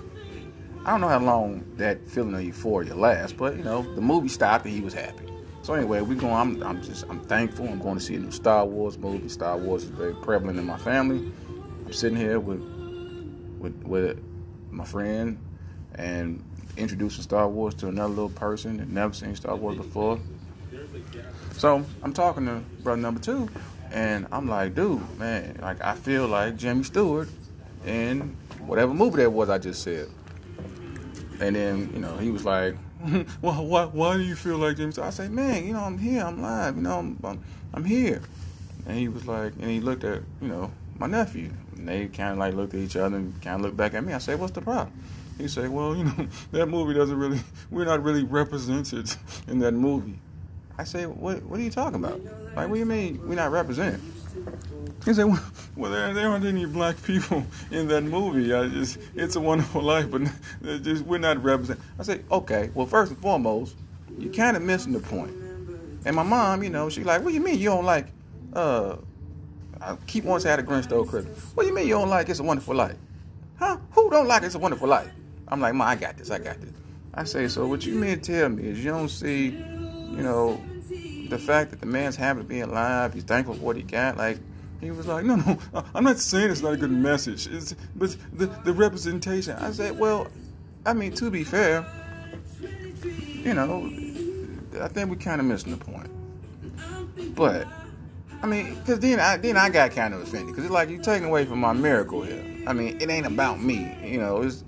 I 0.86 0.92
don't 0.92 1.02
know 1.02 1.08
how 1.08 1.20
long 1.20 1.66
that 1.78 2.06
feeling 2.08 2.36
of 2.36 2.44
euphoria 2.44 2.94
lasts, 2.94 3.36
but 3.36 3.58
you 3.58 3.64
know, 3.64 3.82
the 3.96 4.02
movie 4.02 4.28
stopped 4.28 4.66
and 4.66 4.74
he 4.74 4.82
was 4.82 4.94
happy. 4.94 5.26
So 5.64 5.74
anyway, 5.74 6.02
we 6.02 6.14
going. 6.14 6.32
I'm, 6.32 6.62
I'm 6.62 6.84
just, 6.84 7.06
I'm 7.10 7.22
thankful. 7.22 7.68
I'm 7.68 7.80
going 7.80 7.98
to 7.98 8.04
see 8.04 8.14
a 8.14 8.20
new 8.20 8.30
Star 8.30 8.64
Wars 8.68 8.96
movie. 9.00 9.28
Star 9.28 9.58
Wars 9.58 9.84
is 9.84 9.90
very 9.90 10.14
prevalent 10.14 10.60
in 10.60 10.66
my 10.66 10.78
family. 10.78 11.32
I'm 11.88 11.92
sitting 11.92 12.16
here 12.16 12.40
with, 12.40 12.62
with, 13.58 13.82
with 13.84 14.24
my 14.70 14.86
friend, 14.86 15.40
and 15.96 16.44
introducing 16.78 17.24
Star 17.24 17.50
Wars 17.50 17.74
to 17.76 17.88
another 17.88 18.10
little 18.10 18.30
person 18.30 18.78
that 18.78 18.88
never 18.88 19.16
seen 19.16 19.36
Star 19.36 19.56
Wars 19.56 19.78
before. 19.78 20.20
So 21.54 21.84
I'm 22.04 22.14
talking 22.14 22.46
to 22.46 22.62
brother 22.84 23.02
number 23.02 23.20
two, 23.20 23.50
and 23.92 24.28
I'm 24.32 24.48
like, 24.48 24.76
dude, 24.76 25.02
man, 25.18 25.58
like 25.64 25.84
I 25.84 25.96
feel 25.96 26.28
like 26.28 26.58
Jimmy 26.58 26.84
Stewart 26.84 27.30
in 27.88 28.36
whatever 28.68 28.94
movie 28.94 29.18
that 29.24 29.32
was 29.32 29.50
I 29.50 29.58
just 29.58 29.82
said. 29.82 30.10
And 31.40 31.56
then, 31.56 31.92
you 31.94 32.00
know, 32.00 32.18
he 32.18 32.32
was 32.32 32.46
like, 32.46 32.76
well, 33.42 33.66
why, 33.66 33.86
why 33.86 34.18
do 34.18 34.24
you 34.24 34.36
feel 34.36 34.58
like 34.58 34.78
Jimmy 34.78 34.92
Stewart? 34.92 35.08
I 35.08 35.12
say, 35.12 35.28
man, 35.28 35.66
you 35.66 35.74
know, 35.74 35.82
I'm 35.82 35.98
here, 35.98 36.24
I'm 36.24 36.42
live, 36.42 36.76
you 36.76 36.82
know, 36.82 37.00
I'm, 37.00 37.20
I'm, 37.24 37.44
I'm 37.74 37.84
here. 37.84 38.22
And 38.86 38.98
he 38.98 39.08
was 39.08 39.26
like, 39.28 39.54
and 39.54 39.70
he 39.70 39.80
looked 39.80 40.04
at, 40.04 40.22
you 40.42 40.48
know, 40.48 40.72
my 40.98 41.08
nephew. 41.08 41.52
And 41.76 41.88
they 41.88 42.08
kind 42.08 42.32
of 42.32 42.38
like 42.38 42.54
looked 42.54 42.74
at 42.74 42.80
each 42.80 42.96
other 42.96 43.18
and 43.18 43.42
kind 43.42 43.56
of 43.56 43.62
looked 43.62 43.78
back 43.78 43.94
at 43.94 44.04
me. 44.04 44.14
I 44.14 44.20
said, 44.20 44.40
what's 44.40 44.54
the 44.54 44.62
problem? 44.62 44.94
He 45.38 45.48
said, 45.48 45.70
well, 45.70 45.96
you 45.96 46.06
know, 46.06 46.28
that 46.52 46.68
movie 46.68 46.94
doesn't 46.94 47.18
really, 47.18 47.42
we're 47.70 47.86
not 47.86 48.04
really 48.04 48.24
represented 48.24 49.12
in 49.48 49.60
that 49.60 49.74
movie. 49.74 50.20
I 50.78 50.84
say, 50.84 51.06
what, 51.06 51.44
what 51.44 51.60
are 51.60 51.64
you 51.64 51.72
talking 51.72 52.04
about? 52.04 52.22
Like, 52.56 52.68
what 52.68 52.74
do 52.74 52.80
you 52.80 52.86
mean 52.86 53.22
we're 53.28 53.36
not 53.36 53.52
represented? 53.52 54.02
He 55.06 55.14
said, 55.14 55.26
well, 55.76 55.92
there, 55.92 56.14
there 56.14 56.30
aren't 56.30 56.46
any 56.46 56.66
black 56.66 57.02
people 57.04 57.46
in 57.72 57.88
that 57.90 58.02
movie. 58.02 58.48
Just, 58.48 58.98
it's 59.16 59.36
a 59.36 59.40
wonderful 59.40 59.82
life, 59.82 60.10
but 60.10 60.24
just, 60.84 61.06
we're 61.06 61.20
not 61.20 61.44
represented. 61.44 61.84
I 62.00 62.04
say, 62.04 62.22
okay, 62.32 62.72
well, 62.74 62.88
first 62.88 63.12
and 63.12 63.22
foremost, 63.22 63.76
you're 64.18 64.34
kind 64.34 64.58
of 64.58 64.64
missing 64.64 64.94
the 64.94 65.00
point. 65.00 65.34
And 66.06 66.16
my 66.16 66.24
mom, 66.24 66.64
you 66.64 66.70
know, 66.70 66.90
she's 66.90 67.06
like, 67.06 67.22
what 67.22 67.30
do 67.30 67.36
you 67.36 67.42
mean 67.42 67.60
you 67.60 67.70
don't 67.70 67.86
like, 67.86 68.08
uh, 68.54 68.98
I 69.82 69.96
keep 70.08 70.24
to 70.24 70.30
have 70.32 70.60
a 70.60 70.64
Grinch 70.64 70.86
stole 70.86 71.06
Christmas. 71.06 71.38
What 71.54 71.64
do 71.64 71.70
you 71.70 71.76
mean 71.76 71.88
you 71.88 71.94
don't 71.94 72.10
like 72.10 72.30
It's 72.30 72.40
a 72.40 72.44
Wonderful 72.44 72.76
Life? 72.76 72.98
Huh? 73.58 73.78
Who 73.92 74.10
don't 74.10 74.28
like 74.28 74.44
It's 74.44 74.56
a 74.56 74.60
Wonderful 74.60 74.88
Life? 74.88 75.10
I'm 75.48 75.62
like, 75.62 75.76
Ma, 75.76 75.86
I 75.86 75.96
got 75.96 76.18
this, 76.18 76.32
I 76.32 76.40
got 76.40 76.60
this. 76.60 76.72
I 77.14 77.24
say, 77.24 77.48
so 77.48 77.68
what 77.68 77.86
you 77.86 77.96
mean 77.96 78.20
to 78.20 78.34
tell 78.34 78.50
me 78.50 78.64
is 78.64 78.84
you 78.84 78.92
don't 78.92 79.10
see 79.10 79.58
you 80.16 80.24
know, 80.24 80.62
the 81.30 81.38
fact 81.38 81.72
that 81.72 81.80
the 81.80 81.86
man's 81.86 82.16
happy 82.16 82.40
to 82.40 82.46
be 82.46 82.60
alive, 82.60 83.14
he's 83.14 83.24
thankful 83.24 83.56
for 83.56 83.62
what 83.62 83.76
he 83.76 83.84
got, 83.84 84.18
like, 84.18 84.38
he 84.82 84.92
was 84.92 85.08
like, 85.08 85.26
no, 85.26 85.36
no, 85.36 85.58
I'm 85.94 86.04
not 86.04 86.20
saying 86.20 86.52
it's 86.52 86.62
not 86.62 86.74
a 86.74 86.78
good 86.78 86.92
message, 86.92 87.48
it's, 87.48 87.76
but 87.96 88.16
the, 88.34 88.48
the 88.66 88.74
representation. 88.74 89.56
I 89.58 89.72
said, 89.72 89.98
well, 89.98 90.28
I 90.86 90.94
mean, 90.94 91.14
to 91.14 91.32
be 91.32 91.44
fair, 91.44 91.86
you 92.62 93.54
know, 93.54 93.90
I 94.82 94.88
think 94.90 95.10
we 95.10 95.16
kind 95.16 95.40
of 95.40 95.48
missing 95.48 95.72
the 95.72 95.84
point. 95.84 96.10
But, 97.36 97.68
I 98.44 98.48
mean, 98.48 98.76
because 98.76 99.00
then 99.00 99.20
I, 99.20 99.38
then 99.38 99.58
I 99.58 99.70
got 99.70 99.92
kind 99.92 100.14
of 100.14 100.22
offended, 100.22 100.48
because 100.48 100.66
it's 100.66 100.74
like 100.74 100.90
you're 100.90 101.02
taking 101.02 101.28
away 101.28 101.46
from 101.46 101.60
my 101.60 101.74
miracle 101.74 102.22
here. 102.22 102.44
I 102.68 102.74
mean, 102.74 103.02
it 103.02 103.10
ain't 103.10 103.26
about 103.26 103.62
me, 103.62 103.98
you 104.04 104.20
know, 104.20 104.42
it's 104.42 104.64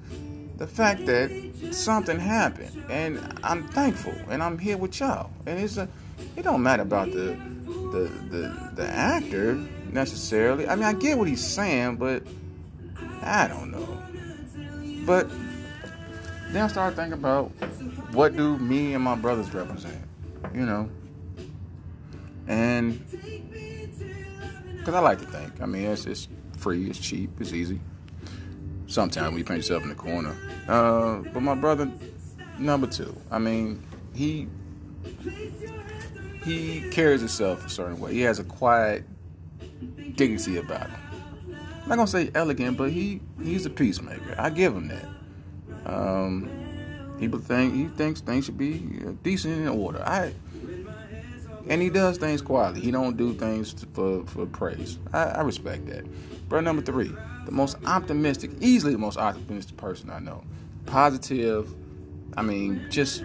the 0.56 0.68
fact 0.68 1.06
that 1.06 1.30
something 1.72 2.18
happened, 2.18 2.86
and 2.90 3.20
I'm 3.44 3.68
thankful, 3.68 4.16
and 4.30 4.42
I'm 4.42 4.58
here 4.58 4.78
with 4.78 5.00
y'all. 5.00 5.30
And 5.46 5.60
it's 5.60 5.78
a, 5.78 5.88
it 6.36 6.44
don't 6.44 6.64
matter 6.64 6.84
about 6.84 7.12
the, 7.12 7.38
the, 7.66 8.12
the, 8.30 8.72
the 8.76 8.88
actor 8.88 9.56
necessarily. 9.92 10.68
I 10.68 10.76
mean, 10.76 10.86
I 10.86 10.94
get 10.94 11.18
what 11.18 11.28
he's 11.28 11.46
saying, 11.46 11.98
but 11.98 12.24
I 13.22 13.48
don't 13.48 13.72
know. 13.72 14.04
But 15.06 15.30
then 16.50 16.64
I 16.64 16.68
started 16.68 16.96
thinking 16.96 17.14
about 17.14 17.52
what 18.12 18.36
do 18.36 18.58
me 18.58 18.94
and 18.94 19.04
my 19.04 19.16
brothers 19.16 19.54
represent, 19.54 20.02
you 20.54 20.66
know, 20.66 20.90
and 22.48 23.04
because 24.78 24.94
I 24.94 25.00
like 25.00 25.20
to 25.20 25.26
think. 25.26 25.62
I 25.62 25.66
mean, 25.66 25.84
it's 25.86 26.06
it's 26.06 26.28
free, 26.58 26.90
it's 26.90 27.00
cheap, 27.00 27.30
it's 27.40 27.54
easy. 27.54 27.80
Sometimes 28.88 29.38
you 29.38 29.44
paint 29.44 29.58
yourself 29.58 29.84
in 29.84 29.90
the 29.90 29.96
corner. 29.96 30.36
Uh, 30.68 31.18
but 31.34 31.42
my 31.42 31.56
brother, 31.56 31.92
number 32.58 32.88
two, 32.88 33.16
I 33.30 33.40
mean, 33.40 33.84
he 34.14 34.48
he 36.48 36.90
carries 36.92 37.20
himself 37.20 37.66
a 37.66 37.70
certain 37.70 38.00
way. 38.00 38.14
He 38.14 38.22
has 38.22 38.40
a 38.40 38.44
quiet 38.44 39.04
dignity 40.16 40.58
about 40.58 40.90
him. 40.90 41.00
I'm 41.84 41.90
not 41.90 41.96
gonna 41.96 42.08
say 42.08 42.32
elegant, 42.34 42.78
but 42.78 42.92
he 42.92 43.22
he's 43.44 43.66
a 43.66 43.70
peacemaker. 43.70 44.36
I 44.38 44.50
give 44.50 44.76
him 44.76 44.88
that. 44.88 45.06
Um, 45.86 46.50
people 47.20 47.40
think 47.40 47.74
he 47.74 47.88
thinks 47.88 48.22
things 48.22 48.46
should 48.46 48.58
be 48.58 48.80
decent 49.24 49.62
in 49.62 49.68
order. 49.68 50.02
I 50.06 50.34
and 51.70 51.82
he 51.82 51.90
does 51.90 52.18
things 52.18 52.42
quietly. 52.42 52.80
He 52.80 52.92
don't 52.92 53.18
do 53.18 53.34
things 53.34 53.76
for 53.94 54.26
for 54.26 54.46
praise. 54.46 54.98
I, 55.14 55.24
I 55.24 55.42
respect 55.42 55.86
that. 55.88 56.06
Brother 56.48 56.64
number 56.64 56.82
three, 56.82 57.12
the 57.46 57.52
most 57.52 57.78
optimistic, 57.86 58.52
easily 58.62 58.94
the 58.94 59.00
most 59.00 59.18
optimistic 59.18 59.76
person 59.76 60.10
I 60.10 60.20
know. 60.20 60.44
Positive, 60.86 61.74
I 62.38 62.42
mean, 62.42 62.88
just 62.90 63.24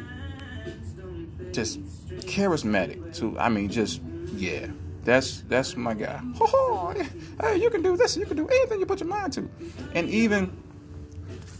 just 1.52 1.78
charismatic 2.24 3.16
too. 3.16 3.38
I 3.38 3.48
mean, 3.48 3.68
just 3.68 4.00
yeah. 4.34 4.66
That's 5.04 5.40
that's 5.42 5.76
my 5.76 5.94
guy. 5.94 6.20
Oh, 6.40 6.94
hey, 7.40 7.56
you 7.56 7.70
can 7.70 7.82
do 7.82 7.96
this. 7.96 8.16
You 8.16 8.24
can 8.24 8.36
do 8.36 8.46
anything 8.46 8.78
you 8.78 8.86
put 8.86 9.00
your 9.00 9.08
mind 9.08 9.32
to. 9.32 9.50
And 9.94 10.08
even 10.08 10.56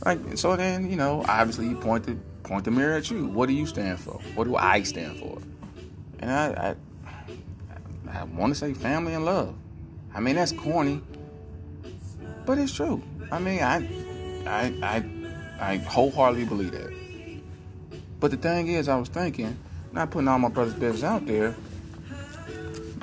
like 0.04 0.18
so, 0.36 0.54
then 0.56 0.88
you 0.88 0.96
know, 0.96 1.24
obviously, 1.28 1.68
you 1.68 1.76
point 1.76 2.04
the 2.04 2.16
point 2.44 2.64
the 2.64 2.70
mirror 2.70 2.94
at 2.94 3.10
you. 3.10 3.26
What 3.26 3.46
do 3.46 3.54
you 3.54 3.66
stand 3.66 3.98
for? 3.98 4.20
What 4.34 4.44
do 4.44 4.56
I 4.56 4.82
stand 4.82 5.18
for? 5.18 5.38
And 6.20 6.30
I 6.30 6.76
I, 8.06 8.20
I 8.20 8.24
want 8.24 8.54
to 8.54 8.58
say 8.58 8.74
family 8.74 9.14
and 9.14 9.24
love. 9.24 9.56
I 10.14 10.20
mean, 10.20 10.36
that's 10.36 10.52
corny, 10.52 11.00
but 12.46 12.58
it's 12.58 12.72
true. 12.72 13.02
I 13.32 13.40
mean, 13.40 13.60
I 13.60 13.76
I 14.46 14.72
I 14.82 15.04
I 15.60 15.76
wholeheartedly 15.78 16.44
believe 16.44 16.72
that. 16.72 16.92
But 18.20 18.30
the 18.30 18.36
thing 18.36 18.68
is, 18.68 18.88
I 18.88 18.96
was 18.96 19.08
thinking, 19.08 19.58
not 19.92 20.10
putting 20.10 20.28
all 20.28 20.38
my 20.38 20.48
brother's 20.48 20.74
business 20.74 21.04
out 21.04 21.26
there 21.26 21.54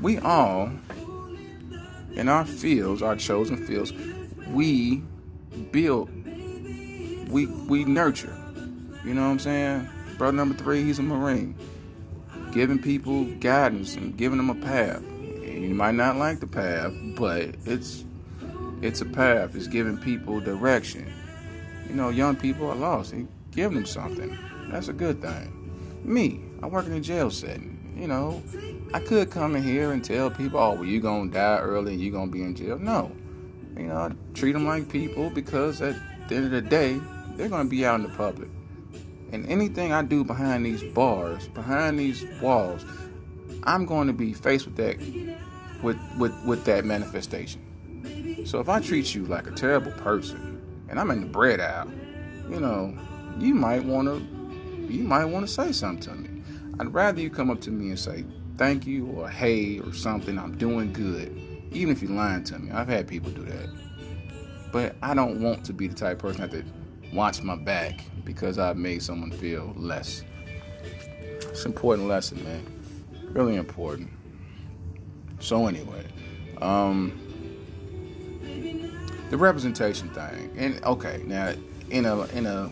we 0.01 0.17
all, 0.19 0.71
in 2.13 2.29
our 2.29 2.45
fields, 2.45 3.01
our 3.01 3.15
chosen 3.15 3.57
fields, 3.65 3.93
we 4.49 5.03
build, 5.71 6.09
we 7.29 7.45
we 7.45 7.83
nurture. 7.85 8.35
You 9.03 9.13
know 9.13 9.23
what 9.23 9.31
I'm 9.31 9.39
saying? 9.39 9.89
Brother 10.17 10.37
number 10.37 10.55
three, 10.55 10.83
he's 10.83 10.99
a 10.99 11.03
Marine. 11.03 11.55
Giving 12.51 12.79
people 12.79 13.25
guidance 13.25 13.95
and 13.95 14.17
giving 14.17 14.37
them 14.37 14.49
a 14.49 14.55
path. 14.55 15.03
You 15.03 15.75
might 15.75 15.95
not 15.95 16.17
like 16.17 16.39
the 16.39 16.47
path, 16.47 16.93
but 17.15 17.55
it's 17.65 18.03
it's 18.81 19.01
a 19.01 19.05
path. 19.05 19.55
It's 19.55 19.67
giving 19.67 19.97
people 19.97 20.39
direction. 20.39 21.11
You 21.87 21.95
know, 21.95 22.09
young 22.09 22.35
people 22.35 22.69
are 22.69 22.75
lost. 22.75 23.13
He 23.13 23.27
give 23.51 23.73
them 23.73 23.85
something. 23.85 24.37
That's 24.69 24.87
a 24.87 24.93
good 24.93 25.21
thing. 25.21 25.55
Me, 26.03 26.41
I 26.61 26.67
work 26.67 26.85
in 26.85 26.93
a 26.93 26.99
jail 26.99 27.29
setting. 27.29 27.75
You 27.97 28.07
know, 28.07 28.41
I 28.93 28.99
could 28.99 29.29
come 29.29 29.55
in 29.55 29.63
here 29.63 29.91
and 29.91 30.03
tell 30.03 30.29
people, 30.29 30.59
oh, 30.59 30.73
well, 30.75 30.85
you're 30.85 31.01
going 31.01 31.31
to 31.31 31.33
die 31.37 31.59
early 31.59 31.93
and 31.93 32.01
you're 32.01 32.11
going 32.11 32.27
to 32.27 32.31
be 32.31 32.43
in 32.43 32.55
jail. 32.55 32.79
No. 32.79 33.11
You 33.77 33.87
know, 33.87 33.95
I 33.95 34.11
treat 34.33 34.53
them 34.53 34.65
like 34.65 34.89
people 34.89 35.29
because 35.29 35.81
at 35.81 35.95
the 36.27 36.35
end 36.35 36.45
of 36.45 36.51
the 36.51 36.61
day, 36.61 36.99
they're 37.35 37.49
going 37.49 37.65
to 37.65 37.69
be 37.69 37.85
out 37.85 37.95
in 37.95 38.03
the 38.03 38.15
public. 38.15 38.49
And 39.31 39.45
anything 39.47 39.93
I 39.93 40.01
do 40.01 40.23
behind 40.23 40.65
these 40.65 40.83
bars, 40.83 41.47
behind 41.49 41.99
these 41.99 42.25
walls, 42.41 42.85
I'm 43.63 43.85
going 43.85 44.07
to 44.07 44.13
be 44.13 44.33
faced 44.33 44.65
with 44.65 44.75
that 44.77 44.97
with 45.83 45.97
with 46.17 46.33
with 46.45 46.65
that 46.65 46.85
manifestation. 46.85 48.45
So 48.45 48.59
if 48.59 48.69
I 48.69 48.79
treat 48.79 49.13
you 49.13 49.25
like 49.25 49.47
a 49.47 49.51
terrible 49.51 49.91
person 49.91 50.61
and 50.89 50.99
I'm 50.99 51.11
in 51.11 51.21
the 51.21 51.27
bread 51.27 51.59
aisle, 51.59 51.91
you 52.49 52.59
know, 52.59 52.97
you 53.37 53.53
might 53.53 53.83
want 53.83 54.07
to 54.07 54.93
you 54.93 55.03
might 55.03 55.25
want 55.25 55.45
to 55.47 55.51
say 55.51 55.71
something 55.71 56.01
to 56.01 56.19
me. 56.19 56.28
I'd 56.79 56.93
rather 56.93 57.19
you 57.19 57.29
come 57.29 57.49
up 57.49 57.59
to 57.61 57.71
me 57.71 57.89
and 57.89 57.99
say, 57.99 58.23
thank 58.57 58.87
you 58.87 59.07
or 59.07 59.29
hey 59.29 59.79
or 59.79 59.93
something. 59.93 60.37
I'm 60.37 60.57
doing 60.57 60.93
good. 60.93 61.37
Even 61.71 61.93
if 61.93 62.01
you're 62.01 62.11
lying 62.11 62.43
to 62.45 62.59
me. 62.59 62.71
I've 62.71 62.87
had 62.87 63.07
people 63.07 63.31
do 63.31 63.43
that. 63.43 63.69
But 64.71 64.95
I 65.01 65.13
don't 65.13 65.41
want 65.41 65.65
to 65.65 65.73
be 65.73 65.87
the 65.87 65.95
type 65.95 66.17
of 66.17 66.19
person 66.19 66.49
that 66.49 66.65
watch 67.13 67.41
my 67.41 67.55
back 67.55 68.01
because 68.23 68.59
I've 68.59 68.77
made 68.77 69.01
someone 69.01 69.31
feel 69.31 69.73
less. 69.75 70.23
It's 71.41 71.65
an 71.65 71.71
important 71.71 72.07
lesson, 72.07 72.43
man. 72.43 72.65
Really 73.31 73.55
important. 73.55 74.09
So 75.39 75.67
anyway, 75.67 76.05
um, 76.61 77.19
the 79.29 79.37
representation 79.37 80.09
thing. 80.09 80.51
And 80.57 80.83
okay, 80.83 81.23
now 81.25 81.53
in 81.89 82.05
a 82.05 82.23
in 82.27 82.45
a 82.45 82.71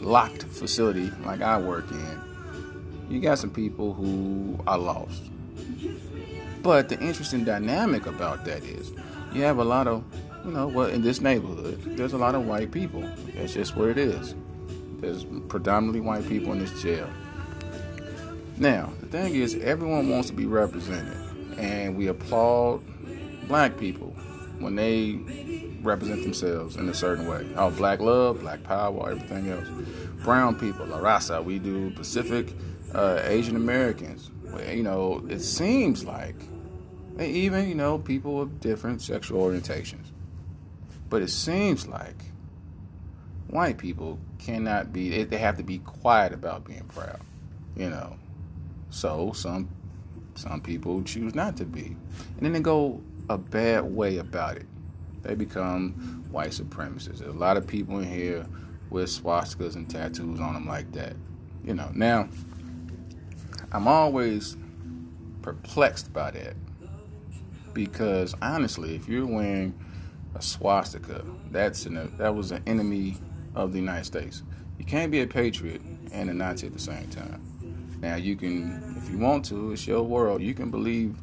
locked 0.00 0.44
facility 0.44 1.10
like 1.24 1.42
I 1.42 1.58
work 1.58 1.90
in, 1.90 2.29
you 3.10 3.20
got 3.20 3.38
some 3.38 3.50
people 3.50 3.92
who 3.92 4.58
are 4.66 4.78
lost. 4.78 5.22
But 6.62 6.88
the 6.88 6.98
interesting 7.00 7.44
dynamic 7.44 8.06
about 8.06 8.44
that 8.44 8.62
is 8.62 8.92
you 9.34 9.42
have 9.42 9.58
a 9.58 9.64
lot 9.64 9.88
of, 9.88 10.04
you 10.44 10.52
know, 10.52 10.68
well, 10.68 10.86
in 10.86 11.02
this 11.02 11.20
neighborhood, 11.20 11.82
there's 11.96 12.12
a 12.12 12.18
lot 12.18 12.34
of 12.34 12.46
white 12.46 12.70
people. 12.70 13.02
That's 13.34 13.54
just 13.54 13.76
what 13.76 13.88
it 13.88 13.98
is. 13.98 14.34
There's 15.00 15.24
predominantly 15.48 16.00
white 16.00 16.28
people 16.28 16.52
in 16.52 16.60
this 16.60 16.82
jail. 16.82 17.08
Now, 18.58 18.92
the 19.00 19.06
thing 19.06 19.34
is, 19.34 19.56
everyone 19.56 20.08
wants 20.10 20.28
to 20.28 20.34
be 20.34 20.46
represented, 20.46 21.16
and 21.58 21.96
we 21.96 22.08
applaud 22.08 22.82
black 23.48 23.78
people 23.78 24.08
when 24.58 24.76
they 24.76 25.18
represent 25.82 26.22
themselves 26.22 26.76
in 26.76 26.86
a 26.88 26.94
certain 26.94 27.26
way. 27.26 27.46
Oh, 27.56 27.70
black 27.70 28.00
love, 28.00 28.40
black 28.40 28.62
power, 28.62 29.10
everything 29.10 29.48
else. 29.48 29.66
Brown 30.22 30.58
people, 30.58 30.84
La 30.86 30.98
Raza, 30.98 31.42
we 31.42 31.58
do 31.58 31.90
Pacific 31.92 32.54
uh, 32.94 33.20
Asian 33.24 33.56
Americans. 33.56 34.30
You 34.68 34.82
know, 34.82 35.24
it 35.28 35.40
seems 35.40 36.04
like 36.04 36.36
even 37.18 37.68
you 37.68 37.74
know 37.74 37.98
people 37.98 38.40
of 38.40 38.60
different 38.60 39.02
sexual 39.02 39.42
orientations, 39.42 40.06
but 41.08 41.22
it 41.22 41.28
seems 41.28 41.86
like 41.86 42.16
white 43.48 43.78
people 43.78 44.18
cannot 44.38 44.92
be. 44.92 45.24
They 45.24 45.38
have 45.38 45.56
to 45.58 45.62
be 45.62 45.78
quiet 45.78 46.32
about 46.32 46.64
being 46.64 46.84
proud. 46.84 47.20
You 47.76 47.90
know, 47.90 48.16
so 48.90 49.32
some 49.32 49.68
some 50.34 50.60
people 50.60 51.02
choose 51.02 51.34
not 51.34 51.56
to 51.58 51.64
be, 51.64 51.96
and 52.36 52.40
then 52.40 52.52
they 52.52 52.60
go 52.60 53.00
a 53.28 53.38
bad 53.38 53.84
way 53.84 54.18
about 54.18 54.56
it. 54.56 54.66
They 55.22 55.34
become 55.34 56.24
white 56.30 56.50
supremacists. 56.50 57.18
There's 57.18 57.34
a 57.34 57.38
lot 57.38 57.56
of 57.56 57.66
people 57.66 57.98
in 57.98 58.10
here 58.10 58.46
with 58.88 59.08
swastikas 59.08 59.76
and 59.76 59.88
tattoos 59.88 60.40
on 60.40 60.54
them 60.54 60.66
like 60.66 60.90
that. 60.92 61.14
You 61.64 61.74
know, 61.74 61.90
now 61.94 62.28
I'm 63.72 63.86
always 63.86 64.56
perplexed 65.42 66.12
by 66.12 66.32
that 66.32 66.54
because 67.72 68.34
honestly, 68.42 68.96
if 68.96 69.08
you're 69.08 69.26
wearing 69.26 69.78
a 70.34 70.42
swastika, 70.42 71.24
that's 71.50 71.86
an, 71.86 72.16
that 72.18 72.34
was 72.34 72.50
an 72.50 72.62
enemy 72.66 73.16
of 73.54 73.72
the 73.72 73.78
United 73.78 74.04
States. 74.04 74.42
You 74.78 74.84
can't 74.84 75.12
be 75.12 75.20
a 75.20 75.26
patriot 75.26 75.82
and 76.12 76.30
a 76.30 76.34
Nazi 76.34 76.66
at 76.66 76.72
the 76.72 76.80
same 76.80 77.08
time. 77.08 77.42
Now 78.00 78.16
you 78.16 78.34
can, 78.34 78.96
if 78.96 79.10
you 79.10 79.18
want 79.18 79.44
to, 79.46 79.72
it's 79.72 79.86
your 79.86 80.02
world. 80.02 80.42
You 80.42 80.54
can 80.54 80.70
believe 80.70 81.16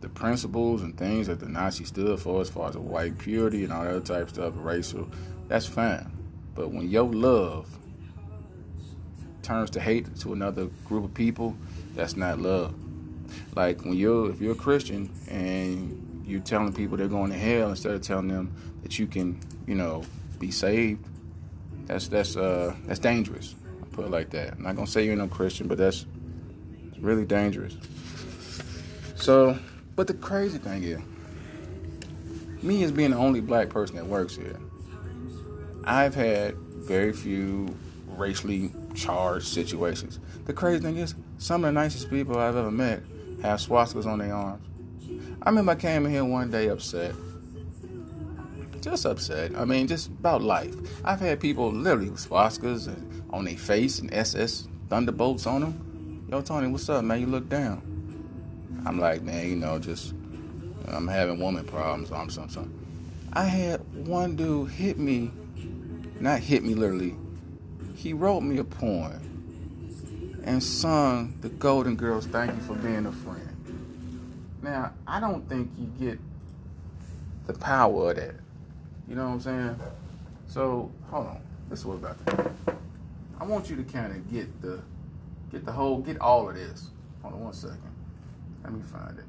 the 0.00 0.08
principles 0.08 0.82
and 0.82 0.96
things 0.98 1.28
that 1.28 1.40
the 1.40 1.48
Nazis 1.48 1.88
stood 1.88 2.20
for, 2.20 2.40
as 2.40 2.50
far 2.50 2.68
as 2.68 2.76
white 2.76 3.16
purity 3.18 3.64
and 3.64 3.72
all 3.72 3.84
that 3.84 4.04
type 4.04 4.22
of 4.24 4.30
stuff, 4.30 4.52
racial. 4.56 5.08
That's 5.48 5.66
fine. 5.66 6.10
But 6.54 6.70
when 6.70 6.90
your 6.90 7.04
love 7.04 7.68
turns 9.42 9.70
to 9.70 9.80
hate 9.80 10.14
to 10.16 10.32
another 10.32 10.66
group 10.84 11.04
of 11.04 11.14
people, 11.14 11.56
that's 11.96 12.16
not 12.16 12.38
love. 12.38 12.74
Like 13.56 13.84
when 13.84 13.94
you're 13.94 14.30
if 14.30 14.40
you're 14.40 14.52
a 14.52 14.56
Christian 14.56 15.10
and 15.28 16.24
you're 16.26 16.40
telling 16.40 16.72
people 16.72 16.96
they're 16.96 17.08
going 17.08 17.30
to 17.30 17.38
hell 17.38 17.70
instead 17.70 17.92
of 17.92 18.02
telling 18.02 18.28
them 18.28 18.54
that 18.82 18.98
you 18.98 19.06
can, 19.06 19.40
you 19.66 19.74
know, 19.74 20.04
be 20.38 20.50
saved, 20.50 21.04
that's 21.86 22.08
that's 22.08 22.36
uh 22.36 22.74
that's 22.84 23.00
dangerous. 23.00 23.54
I 23.82 23.86
put 23.94 24.04
it 24.04 24.10
like 24.10 24.30
that. 24.30 24.52
I'm 24.52 24.62
not 24.62 24.76
gonna 24.76 24.86
say 24.86 25.04
you're 25.04 25.16
no 25.16 25.26
Christian, 25.26 25.66
but 25.66 25.78
that's 25.78 26.06
really 27.00 27.24
dangerous. 27.24 27.76
So, 29.16 29.58
but 29.96 30.06
the 30.06 30.14
crazy 30.14 30.58
thing 30.58 30.82
is, 30.82 31.00
me 32.62 32.84
as 32.84 32.92
being 32.92 33.12
the 33.12 33.16
only 33.16 33.40
black 33.40 33.70
person 33.70 33.96
that 33.96 34.06
works 34.06 34.36
here, 34.36 34.58
I've 35.84 36.14
had 36.14 36.56
very 36.56 37.12
few 37.12 37.74
racially 38.08 38.72
charged 38.94 39.46
situations. 39.46 40.20
The 40.44 40.52
crazy 40.52 40.82
thing 40.82 40.96
is, 40.96 41.14
some 41.38 41.64
of 41.64 41.74
the 41.74 41.80
nicest 41.80 42.10
people 42.10 42.38
I've 42.38 42.56
ever 42.56 42.70
met 42.70 43.02
have 43.42 43.60
swastikas 43.60 44.06
on 44.06 44.18
their 44.18 44.34
arms. 44.34 44.66
I 45.42 45.50
remember 45.50 45.72
I 45.72 45.76
came 45.76 46.06
in 46.06 46.12
here 46.12 46.24
one 46.24 46.50
day 46.50 46.68
upset. 46.68 47.14
Just 48.80 49.04
upset. 49.04 49.54
I 49.56 49.64
mean, 49.64 49.86
just 49.86 50.08
about 50.08 50.42
life. 50.42 50.74
I've 51.04 51.20
had 51.20 51.40
people 51.40 51.70
literally 51.70 52.10
with 52.10 52.26
swastikas 52.28 52.88
on 53.30 53.44
their 53.44 53.56
face 53.56 53.98
and 53.98 54.12
SS 54.12 54.68
thunderbolts 54.88 55.46
on 55.46 55.60
them. 55.60 56.26
Yo, 56.30 56.40
Tony, 56.40 56.68
what's 56.68 56.88
up, 56.88 57.04
man? 57.04 57.20
You 57.20 57.26
look 57.26 57.48
down. 57.48 57.82
I'm 58.86 58.98
like, 58.98 59.22
man, 59.22 59.48
you 59.48 59.56
know, 59.56 59.78
just 59.78 60.14
I'm 60.88 61.08
having 61.08 61.40
woman 61.40 61.64
problems 61.64 62.10
or 62.10 62.28
something. 62.30 62.72
I 63.32 63.44
had 63.44 63.80
one 64.06 64.36
dude 64.36 64.70
hit 64.70 64.98
me, 64.98 65.30
not 66.20 66.40
hit 66.40 66.62
me 66.62 66.74
literally, 66.74 67.16
he 67.96 68.12
wrote 68.12 68.40
me 68.40 68.58
a 68.58 68.64
poem 68.64 69.26
and 70.46 70.62
sung 70.62 71.34
the 71.40 71.48
Golden 71.48 71.96
Girls 71.96 72.26
Thank 72.26 72.54
You 72.54 72.60
for 72.60 72.74
Being 72.76 73.04
a 73.06 73.12
Friend. 73.12 73.42
Now, 74.62 74.92
I 75.06 75.20
don't 75.20 75.46
think 75.48 75.70
you 75.76 75.86
get 75.98 76.18
the 77.46 77.54
power 77.54 78.10
of 78.10 78.16
that. 78.16 78.34
You 79.08 79.16
know 79.16 79.26
what 79.26 79.32
I'm 79.32 79.40
saying? 79.40 79.80
So, 80.48 80.90
hold 81.10 81.26
on. 81.26 81.40
This 81.68 81.80
is 81.80 81.84
what 81.84 81.94
about 81.94 82.24
that. 82.26 82.52
I 83.40 83.44
want 83.44 83.68
you 83.68 83.76
to 83.76 83.82
kind 83.82 84.12
of 84.12 84.30
get 84.30 84.62
the 84.62 84.80
get 85.50 85.64
the 85.64 85.72
whole 85.72 85.98
get 85.98 86.20
all 86.20 86.48
of 86.48 86.54
this. 86.54 86.90
Hold 87.22 87.34
on 87.34 87.40
one 87.40 87.52
second. 87.52 87.80
Let 88.62 88.72
me 88.72 88.82
find 88.82 89.18
it. 89.18 89.24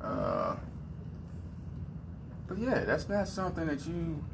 Uh, 0.00 0.56
but 2.46 2.58
yeah, 2.58 2.84
that's 2.84 3.08
not 3.08 3.28
something 3.28 3.66
that 3.66 3.86
you 3.86 4.24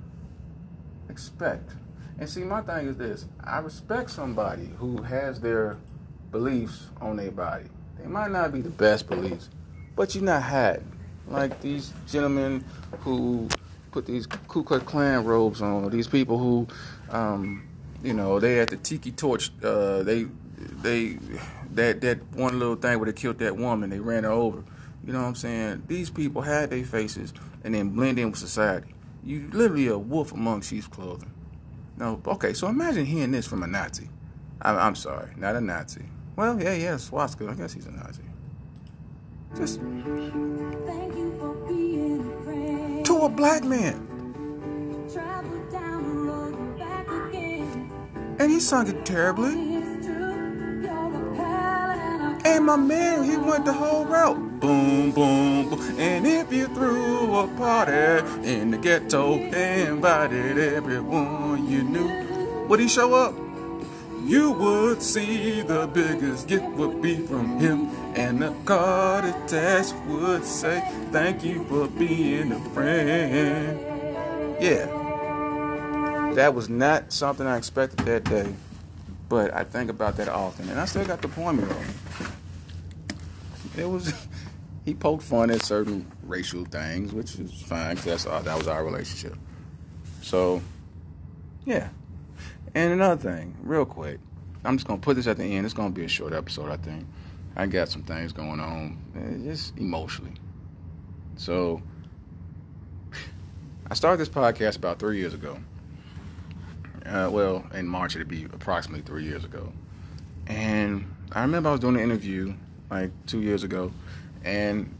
expect. 1.09 1.71
And 2.19 2.29
see, 2.29 2.45
my 2.45 2.63
thing 2.63 2.87
is 2.87 2.97
this 2.97 3.27
I 3.43 3.59
respect 3.59 4.11
somebody 4.11 4.69
who 4.79 5.03
has 5.03 5.41
their 5.41 5.77
beliefs 6.31 6.89
on 7.01 7.17
their 7.17 7.31
body. 7.31 7.67
They 7.99 8.07
might 8.07 8.31
not 8.31 8.53
be 8.53 8.61
the 8.61 8.71
best 8.71 9.09
beliefs, 9.09 9.49
but 9.97 10.15
you're 10.15 10.25
not 10.25 10.43
hiding. 10.43 10.91
Like 11.27 11.61
these 11.61 11.93
gentlemen 12.07 12.65
who 13.01 13.49
put 13.91 14.07
these 14.07 14.27
Ku 14.27 14.63
Klux 14.63 14.85
Klan 14.85 15.25
robes 15.25 15.63
on, 15.63 15.85
or 15.85 15.91
these 15.91 16.09
people 16.09 16.39
who, 16.39 16.69
um, 17.11 17.67
you 18.03 18.13
know, 18.13 18.39
they 18.41 18.61
at 18.61 18.69
the 18.69 18.77
Tiki 18.77 19.13
Torch, 19.13 19.51
uh, 19.63 20.03
they, 20.03 20.27
they, 20.83 21.19
that 21.73 22.01
that 22.03 22.33
one 22.33 22.59
little 22.59 22.77
thing 22.77 22.99
where 22.99 23.07
they 23.07 23.13
killed 23.13 23.39
that 23.39 23.57
woman, 23.57 23.91
they 23.91 24.01
ran 24.01 24.25
her 24.25 24.31
over. 24.31 24.63
You 25.07 25.13
know 25.13 25.21
what 25.21 25.29
I'm 25.29 25.35
saying? 25.35 25.85
These 25.87 26.11
people 26.11 26.43
had 26.43 26.71
their 26.71 26.85
faces 26.85 27.33
and 27.63 27.75
then 27.75 27.91
blend 27.91 28.19
in 28.19 28.31
with 28.31 28.39
society. 28.39 28.95
You 29.23 29.49
literally 29.53 29.89
a 29.89 29.99
wolf 29.99 30.33
among 30.33 30.63
sheep's 30.63 30.87
clothing. 30.87 31.31
No, 31.97 32.21
okay, 32.27 32.53
so 32.53 32.69
imagine 32.69 33.07
hearing 33.07 33.31
this 33.31 33.47
from 33.47 33.63
a 33.63 33.67
Nazi. 33.67 34.09
I'm, 34.63 34.77
I'm 34.77 34.95
sorry, 34.95 35.31
not 35.37 35.55
a 35.57 35.61
Nazi. 35.61 36.03
Well, 36.37 36.61
yeah, 36.61 36.75
yeah, 36.75 36.97
swastika. 36.97 37.51
I 37.51 37.55
guess 37.55 37.73
he's 37.73 37.87
a 37.87 37.93
Nazi. 37.93 38.23
Just 39.57 39.81
to 43.05 43.17
a 43.23 43.29
black 43.29 43.63
man. 43.65 44.11
And 48.41 48.51
he 48.51 48.59
sung 48.59 48.89
it 48.89 49.07
terribly. 49.07 49.84
And 52.45 52.67
my 52.67 52.77
man, 52.77 53.25
he 53.25 53.37
went 53.37 53.65
the 53.65 53.73
whole 53.73 54.05
route. 54.05 54.61
Boom, 54.61 55.13
boom, 55.13 55.71
boom. 55.71 55.81
And 55.99 56.27
if 56.27 56.53
you 56.53 56.67
threw 56.69 57.37
a 57.37 57.49
party 57.49 58.27
in 58.47 58.71
the 58.71 58.77
ghetto, 58.77 59.35
invited 59.35 60.59
everyone 60.59 61.67
you 61.67 61.83
knew, 61.83 62.67
would 62.69 62.81
he 62.81 62.89
show 62.89 63.15
up? 63.15 63.35
You 64.25 64.53
would 64.53 65.03
see 65.03 65.63
the 65.63 65.87
biggest 65.87 66.49
gift 66.49 66.65
would 66.65 67.03
be 67.03 67.17
from 67.27 67.61
him, 67.61 67.89
and 68.15 68.41
the 68.41 68.55
card 68.65 69.25
attached 69.25 69.95
would 70.07 70.45
say, 70.45 70.81
Thank 71.13 71.45
you 71.45 71.65
for 71.65 71.89
being 71.89 72.53
a 72.53 72.61
friend. 72.71 73.81
Yeah. 74.63 74.87
That 76.35 76.55
was 76.55 76.69
not 76.69 77.13
something 77.13 77.47
I 77.47 77.57
expected 77.59 78.01
that 78.07 78.25
day, 78.25 78.55
but 79.29 79.53
I 79.53 79.65
think 79.65 79.91
about 79.91 80.17
that 80.17 80.29
often, 80.29 80.69
and 80.69 80.81
I 80.81 80.87
still 80.87 81.05
got 81.05 81.23
the 81.23 81.29
on 81.43 81.59
It 83.77 83.89
was, 83.89 84.13
he 84.85 84.95
poked 84.95 85.23
fun 85.23 85.51
at 85.51 85.63
certain 85.63 86.11
racial 86.23 86.65
things, 86.65 87.13
which 87.13 87.39
is 87.39 87.63
fine, 87.63 87.97
because 87.97 88.25
that 88.25 88.59
was 88.59 88.69
our 88.69 88.85
relationship. 88.85 89.37
So, 90.23 90.63
yeah. 91.65 91.89
And 92.75 92.93
another 92.93 93.21
thing, 93.21 93.57
real 93.63 93.85
quick, 93.85 94.19
I'm 94.65 94.77
just 94.77 94.87
gonna 94.87 95.01
put 95.01 95.17
this 95.17 95.27
at 95.27 95.37
the 95.37 95.45
end. 95.45 95.65
It's 95.65 95.75
gonna 95.75 95.91
be 95.91 96.05
a 96.05 96.09
short 96.09 96.33
episode, 96.33 96.71
I 96.71 96.77
think. 96.77 97.07
I 97.57 97.67
got 97.67 97.89
some 97.89 98.03
things 98.03 98.33
going 98.33 98.59
on, 98.59 98.99
eh, 99.15 99.51
just 99.51 99.77
emotionally. 99.79 100.33
So, 101.37 101.83
I 103.91 103.95
started 103.95 104.19
this 104.19 104.29
podcast 104.29 104.77
about 104.77 104.99
three 104.99 105.19
years 105.19 105.35
ago. 105.35 105.59
Uh, 107.07 107.29
well, 107.31 107.67
in 107.75 107.87
March 107.87 108.17
it'd 108.17 108.29
be 108.29 108.45
approximately 108.45 109.03
three 109.03 109.25
years 109.25 109.45
ago. 109.45 109.73
And 110.47 111.05
I 111.33 111.43
remember 111.43 111.69
I 111.69 111.73
was 111.73 111.81
doing 111.81 111.97
an 111.97 112.03
interview 112.03 112.55
like 112.91 113.11
two 113.27 113.41
years 113.41 113.65
ago, 113.65 113.93
and 114.45 114.95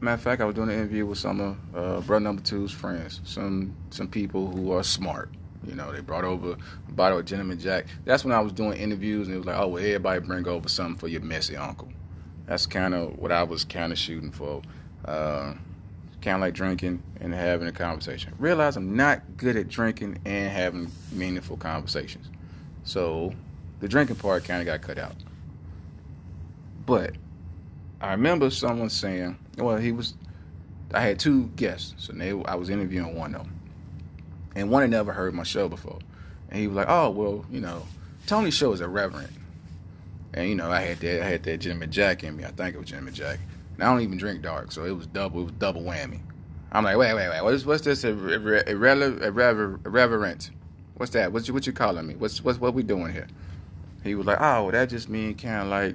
matter 0.00 0.14
of 0.14 0.22
fact, 0.22 0.42
I 0.42 0.44
was 0.44 0.54
doing 0.54 0.68
an 0.68 0.74
interview 0.74 1.06
with 1.06 1.18
some 1.18 1.40
of 1.40 1.56
uh, 1.74 2.00
Brother 2.00 2.24
Number 2.24 2.42
Two's 2.42 2.72
friends, 2.72 3.20
some 3.24 3.74
some 3.90 4.08
people 4.08 4.48
who 4.48 4.72
are 4.72 4.82
smart, 4.82 5.30
you 5.66 5.74
know, 5.74 5.92
they 5.92 6.00
brought 6.00 6.24
over 6.24 6.52
a 6.52 6.92
bottle 6.92 7.18
of 7.18 7.24
Gentleman 7.24 7.58
Jack. 7.58 7.86
That's 8.04 8.24
when 8.24 8.32
I 8.32 8.40
was 8.40 8.52
doing 8.52 8.78
interviews, 8.78 9.26
and 9.26 9.34
it 9.34 9.38
was 9.38 9.46
like, 9.46 9.58
oh, 9.58 9.68
well, 9.68 9.84
everybody 9.84 10.20
bring 10.20 10.46
over 10.46 10.68
something 10.68 10.96
for 10.96 11.08
your 11.08 11.20
messy 11.20 11.56
uncle. 11.56 11.88
That's 12.46 12.66
kind 12.66 12.94
of 12.94 13.18
what 13.18 13.32
I 13.32 13.42
was 13.42 13.64
kind 13.64 13.92
of 13.92 13.98
shooting 13.98 14.30
for. 14.30 14.62
Uh, 15.04 15.54
kind 16.20 16.34
of 16.36 16.40
like 16.40 16.54
drinking 16.54 17.02
and 17.20 17.32
having 17.32 17.68
a 17.68 17.72
conversation. 17.72 18.34
Realize 18.38 18.76
I'm 18.76 18.96
not 18.96 19.22
good 19.36 19.56
at 19.56 19.68
drinking 19.68 20.18
and 20.24 20.50
having 20.50 20.90
meaningful 21.12 21.56
conversations. 21.56 22.28
So 22.84 23.34
the 23.80 23.88
drinking 23.88 24.16
part 24.16 24.44
kind 24.44 24.60
of 24.60 24.66
got 24.66 24.80
cut 24.82 24.98
out. 24.98 25.14
But 26.86 27.14
I 28.00 28.12
remember 28.12 28.50
someone 28.50 28.90
saying, 28.90 29.36
well, 29.56 29.76
he 29.76 29.92
was, 29.92 30.14
I 30.94 31.00
had 31.00 31.18
two 31.18 31.48
guests. 31.56 31.94
So 31.98 32.12
they, 32.12 32.30
I 32.30 32.54
was 32.54 32.70
interviewing 32.70 33.16
one 33.16 33.34
of 33.34 33.42
them 33.42 33.58
and 34.58 34.70
one 34.70 34.82
had 34.82 34.90
never 34.90 35.12
heard 35.12 35.34
my 35.34 35.44
show 35.44 35.68
before. 35.68 35.98
And 36.50 36.58
he 36.60 36.66
was 36.66 36.76
like, 36.76 36.88
"Oh, 36.88 37.10
well, 37.10 37.44
you 37.50 37.60
know, 37.60 37.86
Tony's 38.26 38.54
show 38.54 38.72
is 38.72 38.80
irreverent." 38.80 39.30
And 40.34 40.48
you 40.48 40.54
know, 40.56 40.70
I 40.70 40.80
had 40.80 40.98
that 41.00 41.22
I 41.22 41.28
had 41.28 41.42
that 41.44 41.58
Gentleman 41.58 41.92
Jack 41.92 42.24
in 42.24 42.36
me. 42.36 42.44
I 42.44 42.50
think 42.50 42.74
it 42.74 42.78
was 42.78 42.88
Gentleman 42.88 43.14
Jack. 43.14 43.38
And 43.74 43.84
I 43.84 43.92
don't 43.92 44.00
even 44.02 44.18
drink 44.18 44.42
dark, 44.42 44.72
so 44.72 44.84
it 44.84 44.90
was 44.90 45.06
double. 45.06 45.42
It 45.42 45.44
was 45.44 45.52
double 45.52 45.82
whammy. 45.82 46.20
I'm 46.72 46.84
like, 46.84 46.96
wait, 46.96 47.14
wait, 47.14 47.28
wait. 47.28 47.42
What's 47.42 47.64
what's 47.64 47.84
this 47.84 48.04
irreverent? 48.04 48.68
What's 50.96 51.12
that? 51.12 51.32
What's 51.32 51.46
you 51.46 51.54
what 51.54 51.66
you 51.66 51.72
calling 51.72 52.06
me? 52.06 52.14
What's 52.16 52.42
what's 52.42 52.58
what 52.58 52.74
we 52.74 52.82
doing 52.82 53.12
here? 53.12 53.28
He 54.02 54.14
was 54.14 54.26
like, 54.26 54.38
oh, 54.40 54.70
that 54.72 54.88
just 54.90 55.08
means 55.08 55.40
kind 55.40 55.62
of 55.62 55.68
like 55.68 55.94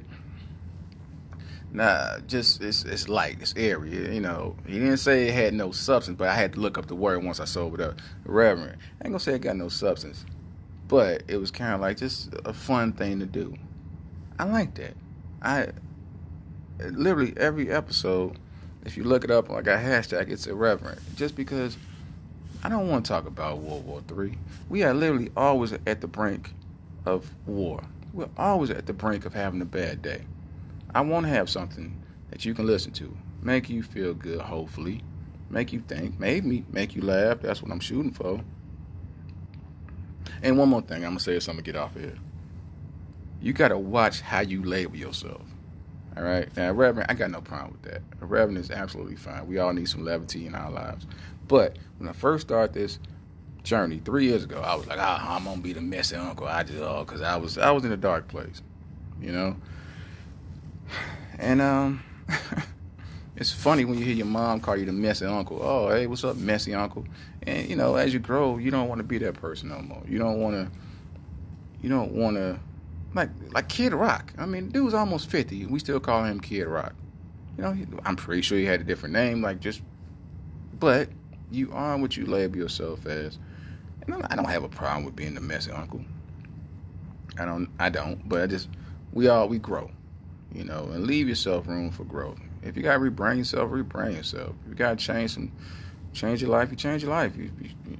Nah, 1.74 2.20
just 2.28 2.62
it's 2.62 2.86
it's 2.86 3.10
light, 3.10 3.38
it's 3.42 3.56
airy. 3.58 4.14
You 4.14 4.22
know, 4.22 4.56
he 4.68 4.74
didn't 4.74 4.98
say 4.98 5.28
it 5.28 5.34
had 5.34 5.56
no 5.56 5.72
substance, 5.72 6.18
but 6.20 6.28
I 6.28 6.36
had 6.36 6.54
to 6.54 6.60
look 6.60 6.78
up 6.78 6.86
the 6.86 6.96
word 6.96 7.24
once 7.24 7.40
I 7.40 7.46
sobered 7.46 7.82
up. 7.82 8.00
Reverend, 8.26 8.78
I 9.02 9.06
ain't 9.06 9.14
gonna 9.14 9.20
say 9.20 9.34
it 9.34 9.40
got 9.40 9.56
no 9.56 9.70
substance, 9.70 10.24
but 10.88 11.24
it 11.28 11.38
was 11.38 11.50
kind 11.50 11.74
of 11.74 11.82
like 11.82 11.98
just 11.98 12.30
a 12.46 12.54
fun 12.54 12.94
thing 12.94 13.20
to 13.22 13.26
do. 13.26 13.56
I 14.38 14.44
like 14.44 14.76
that. 14.76 14.94
I 15.42 15.70
literally 16.78 17.34
every 17.38 17.72
episode, 17.72 18.38
if 18.86 18.96
you 18.96 19.04
look 19.04 19.24
it 19.24 19.32
up, 19.32 19.50
I 19.50 19.64
got 19.64 19.84
hashtag, 19.84 20.30
it's 20.30 20.46
irreverent, 20.46 21.00
just 21.16 21.36
because 21.36 21.76
I 22.64 22.70
don't 22.70 22.88
want 22.88 23.04
to 23.04 23.10
talk 23.10 23.26
about 23.26 23.58
World 23.58 23.88
War 23.88 24.04
Three. 24.08 24.38
We 24.70 24.84
are 24.84 24.94
literally 24.94 25.32
always 25.36 25.74
at 25.88 26.02
the 26.02 26.08
brink 26.08 26.54
of 27.04 27.32
war. 27.48 27.84
We're 28.14 28.30
always 28.38 28.70
at 28.70 28.86
the 28.86 28.94
brink 28.94 29.26
of 29.26 29.34
having 29.34 29.60
a 29.60 29.66
bad 29.66 30.04
day. 30.04 30.26
I 30.96 31.02
want 31.02 31.26
to 31.26 31.32
have 31.32 31.50
something 31.50 32.02
that 32.30 32.46
you 32.46 32.54
can 32.54 32.66
listen 32.68 32.92
to, 32.94 33.16
make 33.42 33.70
you 33.70 33.84
feel 33.84 34.14
good, 34.14 34.42
hopefully, 34.42 35.02
make 35.50 35.74
you 35.74 35.80
think, 35.82 36.20
maybe 36.20 36.66
make 36.72 36.96
you 36.96 37.02
laugh. 37.02 37.40
That's 37.42 37.62
what 37.62 37.72
I'm 37.72 37.80
shooting 37.80 38.12
for. 38.12 38.42
And 40.42 40.58
one 40.58 40.70
more 40.70 40.82
thing, 40.82 41.04
I'm 41.04 41.12
gonna 41.12 41.20
say 41.20 41.40
something 41.40 41.64
to 41.64 41.72
get 41.72 41.80
off 41.80 41.96
of 41.96 42.02
here. 42.02 42.18
You 43.42 43.54
gotta 43.54 43.78
watch 43.78 44.22
how 44.22 44.42
you 44.42 44.64
label 44.64 44.96
yourself. 44.96 45.42
All 46.16 46.24
right. 46.24 46.56
Now, 46.56 46.72
Reverend, 46.72 47.10
I 47.10 47.16
got 47.16 47.32
no 47.32 47.42
problem 47.42 47.72
with 47.72 47.92
that. 47.92 48.02
A 48.22 48.26
Reverend 48.26 48.60
is 48.60 48.70
absolutely 48.70 49.16
fine. 49.16 49.48
We 49.48 49.58
all 49.58 49.74
need 49.74 49.90
some 49.90 50.06
levity 50.06 50.46
in 50.46 50.54
our 50.54 50.70
lives. 50.70 51.08
But 51.48 51.78
when 51.98 52.08
I 52.08 52.14
first 52.14 52.48
started 52.48 52.74
this 52.74 53.00
journey 53.64 54.00
three 54.04 54.28
years 54.28 54.44
ago, 54.44 54.62
I 54.62 54.76
was 54.76 54.86
like, 54.86 55.00
oh, 55.00 55.18
I'm 55.20 55.46
gonna 55.46 55.62
be 55.62 55.74
the 55.74 55.82
messy 55.82 56.16
uncle. 56.16 56.48
I 56.48 56.64
just, 56.64 56.80
oh, 56.80 57.04
cause 57.06 57.22
I 57.22 57.38
was, 57.38 57.58
I 57.58 57.72
was 57.72 57.84
in 57.84 57.92
a 57.92 57.98
dark 57.98 58.28
place, 58.28 58.62
you 59.20 59.32
know. 59.32 59.56
And 61.40 61.62
um, 61.62 62.04
it's 63.36 63.52
funny 63.52 63.86
when 63.86 63.98
you 63.98 64.06
hear 64.06 64.16
your 64.16 64.26
mom 64.26 64.60
call 64.60 64.78
you 64.78 64.86
the 64.86 64.92
messy 64.92 65.26
uncle. 65.26 65.60
Oh, 65.62 65.90
hey, 65.90 66.08
what's 66.08 66.24
up, 66.24 66.38
messy 66.38 66.74
uncle? 66.74 67.06
And 67.44 67.70
you 67.70 67.76
know, 67.76 67.96
as 67.96 68.14
you 68.14 68.20
grow, 68.20 68.58
you 68.58 68.72
don't 68.72 68.88
want 68.88 69.00
to 69.00 69.04
be 69.04 69.18
that 69.20 69.36
person 69.36 69.70
no 69.70 69.82
more. 69.82 70.02
You 70.08 70.20
don't 70.20 70.40
want 70.40 70.56
to. 70.56 70.78
You 71.82 71.90
don't 71.90 72.14
want 72.14 72.38
to. 72.38 72.60
Like 73.14 73.30
like 73.52 73.68
Kid 73.68 73.94
Rock. 73.94 74.34
I 74.38 74.46
mean, 74.46 74.70
dude's 74.70 74.94
almost 74.94 75.30
fifty. 75.30 75.66
We 75.66 75.80
still 75.80 76.00
call 76.00 76.24
him 76.24 76.40
Kid 76.40 76.66
Rock. 76.66 76.94
You 77.58 77.64
know, 77.64 77.76
I'm 78.06 78.16
pretty 78.16 78.42
sure 78.42 78.58
he 78.58 78.66
had 78.66 78.82
a 78.82 78.84
different 78.84 79.14
name. 79.14 79.42
Like 79.42 79.60
just, 79.60 79.82
but 80.80 81.10
you 81.52 81.72
are 81.74 81.98
what 81.98 82.18
you 82.18 82.26
label 82.26 82.58
yourself 82.58 83.06
as. 83.06 83.38
And 84.06 84.26
I 84.26 84.36
don't 84.36 84.50
have 84.50 84.64
a 84.64 84.70
problem 84.70 85.06
with 85.06 85.16
being 85.16 85.34
the 85.34 85.42
messy 85.42 85.72
uncle. 85.72 86.04
I 87.38 87.46
don't. 87.46 87.70
I 87.80 87.90
don't. 87.90 88.28
But 88.28 88.42
I 88.42 88.48
just 88.48 88.70
we 89.12 89.28
all 89.28 89.48
we 89.48 89.60
grow 89.60 89.90
you 90.54 90.64
know, 90.64 90.90
and 90.94 91.06
leave 91.06 91.28
yourself 91.28 91.68
room 91.68 91.90
for 91.90 92.04
growth. 92.04 92.40
If 92.62 92.78
you 92.78 92.84
gotta 92.84 93.00
rebrand 93.00 93.38
yourself, 93.38 93.72
rebrand 93.72 94.16
yourself. 94.16 94.56
If 94.64 94.70
you 94.70 94.76
gotta 94.76 94.96
change 94.96 95.32
some, 95.32 95.52
change 96.14 96.42
your 96.42 96.52
life. 96.52 96.70
You 96.70 96.78
change 96.78 97.04
your 97.04 97.12
life. 97.12 97.36
You, 97.36 97.52
you, 97.60 97.70
you. 97.90 97.98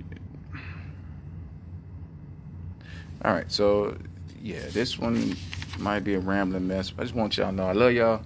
All 3.26 3.34
right, 3.34 3.52
so 3.52 3.98
yeah, 4.42 4.62
this 4.72 5.00
one 5.00 5.36
might 5.80 6.02
be 6.04 6.14
a 6.14 6.20
rambling 6.20 6.68
mess. 6.68 6.94
I 6.98 7.04
just 7.04 7.16
want 7.16 7.38
y'all 7.38 7.50
to 7.50 7.56
know 7.56 7.68
I 7.68 7.72
love 7.72 7.94
y'all, 7.94 8.22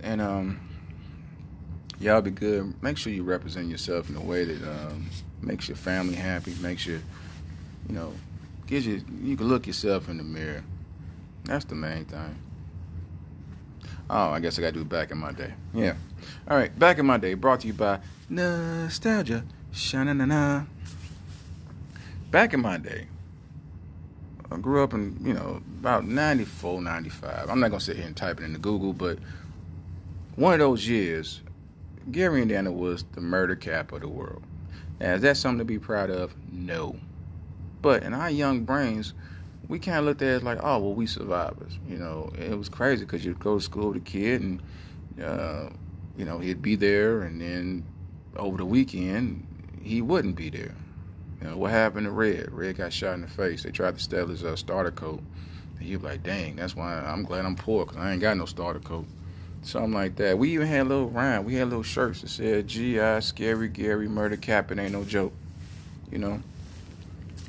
and 0.00 0.20
um, 0.20 0.60
y'all 2.00 2.22
be 2.22 2.30
good. 2.30 2.74
Make 2.82 2.96
sure 2.96 3.12
you 3.12 3.22
represent 3.22 3.68
yourself 3.68 4.08
in 4.08 4.16
a 4.16 4.22
way 4.22 4.44
that 4.44 4.62
um, 4.68 5.08
makes 5.40 5.68
your 5.68 5.76
family 5.76 6.14
happy, 6.14 6.54
makes 6.60 6.86
you, 6.86 7.00
you 7.88 7.94
know, 7.94 8.12
gives 8.66 8.86
you 8.86 9.02
you 9.22 9.36
can 9.36 9.48
look 9.48 9.66
yourself 9.66 10.08
in 10.08 10.16
the 10.16 10.24
mirror. 10.24 10.64
That's 11.44 11.64
the 11.66 11.74
main 11.74 12.04
thing. 12.06 12.36
Oh, 14.14 14.30
I 14.30 14.40
guess 14.40 14.58
I 14.58 14.60
gotta 14.60 14.74
do 14.74 14.84
back 14.84 15.10
in 15.10 15.16
my 15.16 15.32
day. 15.32 15.54
Yeah. 15.72 15.94
All 16.46 16.54
right, 16.54 16.78
back 16.78 16.98
in 16.98 17.06
my 17.06 17.16
day, 17.16 17.32
brought 17.32 17.60
to 17.60 17.66
you 17.66 17.72
by 17.72 17.98
Nostalgia. 18.28 19.42
Sha-na 19.72 20.12
na 20.12 20.26
na. 20.26 20.64
Back 22.30 22.52
in 22.52 22.60
my 22.60 22.76
day, 22.76 23.06
I 24.50 24.58
grew 24.58 24.84
up 24.84 24.92
in, 24.92 25.16
you 25.24 25.32
know, 25.32 25.62
about 25.80 26.04
94, 26.04 26.82
95. 26.82 27.48
I'm 27.48 27.58
not 27.58 27.70
gonna 27.70 27.80
sit 27.80 27.96
here 27.96 28.04
and 28.04 28.14
type 28.14 28.38
it 28.38 28.44
into 28.44 28.58
Google, 28.58 28.92
but 28.92 29.18
one 30.36 30.52
of 30.52 30.58
those 30.58 30.86
years, 30.86 31.40
Gary, 32.10 32.42
Indiana 32.42 32.70
was 32.70 33.04
the 33.12 33.22
murder 33.22 33.56
capital 33.56 33.96
of 33.96 34.02
the 34.02 34.08
world. 34.08 34.42
Now, 35.00 35.14
is 35.14 35.22
that 35.22 35.38
something 35.38 35.60
to 35.60 35.64
be 35.64 35.78
proud 35.78 36.10
of? 36.10 36.34
No. 36.52 36.96
But 37.80 38.02
in 38.02 38.12
our 38.12 38.30
young 38.30 38.64
brains, 38.64 39.14
we 39.72 39.78
kind 39.78 39.96
of 39.96 40.04
looked 40.04 40.20
at 40.20 40.28
it 40.28 40.42
like, 40.44 40.58
oh, 40.62 40.78
well, 40.78 40.92
we 40.92 41.06
survivors. 41.06 41.78
You 41.88 41.96
know, 41.96 42.30
it 42.38 42.58
was 42.58 42.68
crazy 42.68 43.06
because 43.06 43.24
you'd 43.24 43.40
go 43.40 43.56
to 43.56 43.64
school 43.64 43.88
with 43.88 43.96
a 43.96 44.00
kid 44.00 44.42
and, 44.42 44.62
uh, 45.24 45.70
you 46.14 46.26
know, 46.26 46.38
he'd 46.40 46.60
be 46.60 46.76
there, 46.76 47.22
and 47.22 47.40
then 47.40 47.82
over 48.36 48.58
the 48.58 48.66
weekend, 48.66 49.46
he 49.82 50.02
wouldn't 50.02 50.36
be 50.36 50.50
there. 50.50 50.74
You 51.40 51.48
know, 51.48 51.56
what 51.56 51.70
happened 51.70 52.04
to 52.04 52.10
Red? 52.10 52.52
Red 52.52 52.76
got 52.76 52.92
shot 52.92 53.14
in 53.14 53.22
the 53.22 53.28
face. 53.28 53.62
They 53.62 53.70
tried 53.70 53.96
to 53.96 54.02
steal 54.02 54.26
his 54.26 54.44
uh, 54.44 54.56
starter 54.56 54.90
coat. 54.90 55.22
And 55.78 55.88
he 55.88 55.96
was 55.96 56.04
like, 56.04 56.22
dang, 56.22 56.56
that's 56.56 56.76
why 56.76 56.92
I'm 56.92 57.22
glad 57.22 57.46
I'm 57.46 57.56
poor 57.56 57.86
because 57.86 57.98
I 57.98 58.12
ain't 58.12 58.20
got 58.20 58.36
no 58.36 58.44
starter 58.44 58.78
coat. 58.78 59.06
Something 59.62 59.94
like 59.94 60.16
that. 60.16 60.36
We 60.36 60.52
even 60.52 60.66
had 60.66 60.82
a 60.82 60.84
little 60.90 61.08
rhyme. 61.08 61.44
We 61.44 61.54
had 61.54 61.70
little 61.70 61.82
shirts 61.82 62.20
that 62.20 62.28
said, 62.28 62.68
G.I. 62.68 63.20
Scary 63.20 63.68
Gary 63.68 64.06
Murder 64.06 64.36
Cap. 64.36 64.70
It 64.70 64.78
ain't 64.78 64.92
no 64.92 65.02
joke. 65.02 65.32
You 66.10 66.18
know? 66.18 66.42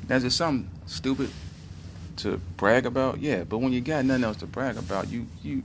That's 0.06 0.24
just 0.24 0.38
something 0.38 0.70
stupid 0.86 1.28
to 2.18 2.38
brag 2.56 2.86
about, 2.86 3.20
yeah. 3.20 3.44
But 3.44 3.58
when 3.58 3.72
you 3.72 3.80
got 3.80 4.04
nothing 4.04 4.24
else 4.24 4.36
to 4.38 4.46
brag 4.46 4.76
about, 4.76 5.08
you 5.08 5.26
you 5.42 5.62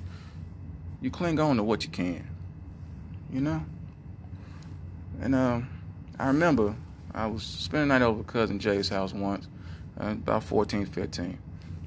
you 1.01 1.09
cling 1.09 1.39
on 1.39 1.57
to 1.57 1.63
what 1.63 1.83
you 1.83 1.89
can, 1.89 2.27
you 3.31 3.41
know. 3.41 3.63
And 5.21 5.35
um, 5.35 5.69
I 6.17 6.27
remember 6.27 6.75
I 7.13 7.27
was 7.27 7.43
spending 7.43 7.89
night 7.89 8.01
over 8.01 8.23
cousin 8.23 8.59
Jay's 8.59 8.89
house 8.89 9.13
once, 9.13 9.47
uh, 9.99 10.11
about 10.11 10.43
14, 10.43 10.85
15, 10.85 11.37